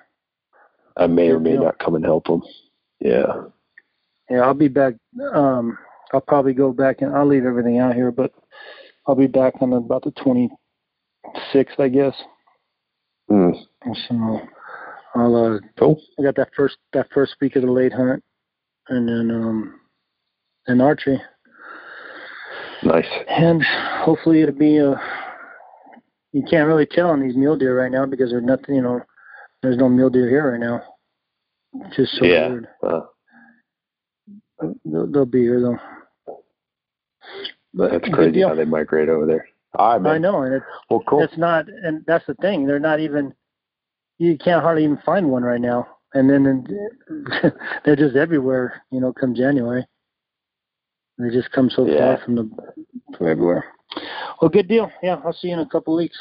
[0.96, 1.64] I may or may deal.
[1.64, 2.42] not come and help them.
[3.00, 3.44] Yeah.
[4.28, 4.94] Yeah, I'll be back.
[5.34, 5.76] Um,
[6.12, 8.32] I'll probably go back and I'll leave everything out here, but
[9.06, 12.14] I'll be back on about the 26th, I guess.
[13.30, 13.54] Mm.
[14.08, 14.40] So
[15.14, 16.00] I'll, uh, Cool.
[16.18, 18.22] I got that first, that first week of the late hunt
[18.88, 19.80] and then, um,
[20.66, 21.20] and archery.
[22.82, 23.06] Nice.
[23.28, 23.62] And
[24.02, 25.00] hopefully it'll be a,
[26.32, 29.00] you can't really tell on these mule deer right now because there's nothing, you know,
[29.62, 30.82] there's no mule deer here right now.
[31.86, 32.48] It's just so Yeah.
[32.48, 32.68] weird.
[32.82, 33.00] Uh,
[34.84, 35.78] They'll, they'll be here though.
[37.72, 38.48] But that's crazy deal.
[38.48, 39.48] how they migrate over there.
[39.78, 40.12] All right, man.
[40.12, 41.22] I know, and it's Well, cool.
[41.22, 42.66] it's not, and that's the thing.
[42.66, 43.32] They're not even.
[44.18, 46.66] You can't hardly even find one right now, and then
[47.84, 48.82] they're just everywhere.
[48.90, 49.86] You know, come January,
[51.18, 52.16] they just come so Yeah.
[52.16, 52.50] far from the
[53.16, 53.64] from everywhere.
[54.40, 54.90] Well, good deal.
[55.02, 56.16] Yeah, I'll see you in a couple weeks.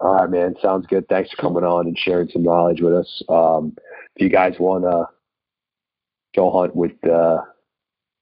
[0.00, 0.54] All right, man.
[0.60, 1.06] Sounds good.
[1.08, 3.22] Thanks for coming on and sharing some knowledge with us.
[3.28, 3.76] Um,
[4.16, 5.06] if you guys want to
[6.34, 7.42] go hunt with uh,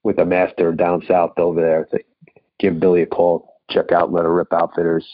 [0.03, 2.07] with a master down south over there, th-
[2.59, 3.57] give Billy a call.
[3.71, 5.09] Check out Let It Rip Outfitters,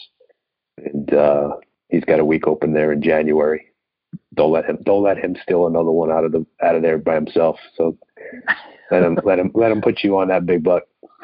[0.77, 1.51] and uh,
[1.89, 3.68] he's got a week open there in January.
[4.35, 4.77] Don't let him.
[4.83, 7.57] Don't let him steal another one out of the out of there by himself.
[7.75, 7.97] So
[8.91, 10.83] let him let him let him put you on that big buck.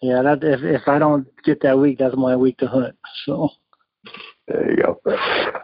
[0.00, 2.94] Yeah, that if if I don't get that week, that's my week to hunt.
[3.24, 3.48] So
[4.48, 5.00] There you go.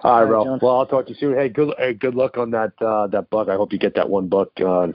[0.02, 0.44] All right, bro.
[0.44, 0.58] John.
[0.62, 1.34] Well, I'll talk to you soon.
[1.36, 3.48] Hey, good hey, good luck on that uh, that buck.
[3.48, 4.88] I hope you get that one buck uh,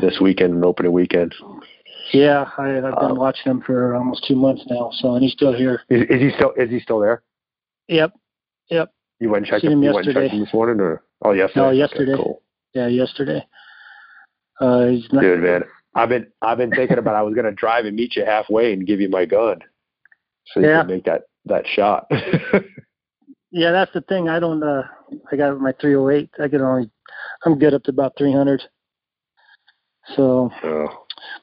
[0.00, 1.34] this weekend, an opening weekend.
[2.12, 4.90] yeah, I, I've been Um, watching him for almost two months now.
[4.94, 5.82] So and he's still here.
[5.90, 7.22] Is, is he still is he still there?
[7.88, 8.12] Yep.
[8.70, 8.93] Yep.
[9.20, 9.72] You went and checked him.
[9.72, 11.60] him You went and checked him this morning, or oh yesterday?
[11.60, 12.14] No, Okay, yesterday.
[12.16, 12.42] cool.
[12.74, 13.46] Yeah, yesterday.
[14.60, 15.62] Uh, he's not, Dude, man,
[15.94, 18.86] I've been I've been thinking about I was gonna drive and meet you halfway and
[18.86, 19.60] give you my gun,
[20.46, 20.80] so you Yeah.
[20.80, 22.10] can make that that shot.
[23.56, 24.28] Yeah, that's the thing.
[24.28, 24.60] I don't.
[24.64, 24.82] uh
[25.30, 26.28] I got my 308.
[26.42, 26.90] I can only.
[27.44, 28.60] I'm good up to about 300.
[30.16, 30.88] So so,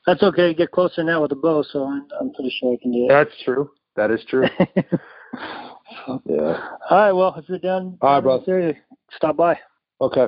[0.06, 0.54] that's okay.
[0.54, 3.08] Get closer now with the bow, so I'm, I'm pretty sure I can do it.
[3.08, 3.72] that's true.
[3.96, 4.46] That is true.
[5.92, 5.98] it.
[6.06, 6.68] So, Yeah.
[6.90, 7.12] all right.
[7.12, 8.40] Well, if you're down, All right, uh, bro.
[8.40, 8.74] this area,
[9.16, 9.60] stop by.
[10.00, 10.28] Okay.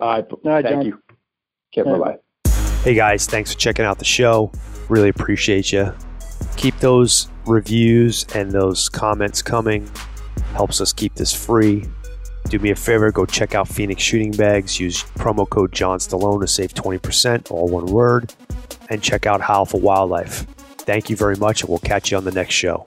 [0.00, 0.26] All right.
[0.44, 0.86] right, Thank John.
[0.86, 0.98] you.
[1.76, 1.90] Okay.
[1.90, 2.18] Bye bye.
[2.82, 4.52] Hey guys, thanks for checking out the show.
[4.88, 5.92] Really appreciate you.
[6.56, 9.88] Keep those reviews and those comments coming.
[10.52, 11.86] Helps us keep this free.
[12.50, 14.78] Do me a favor, go check out Phoenix Shooting Bags.
[14.78, 18.34] Use promo code John Stallone to save 20%, all one word.
[18.90, 20.42] And check out Howl for Wildlife.
[20.78, 22.86] Thank you very much, and we'll catch you on the next show.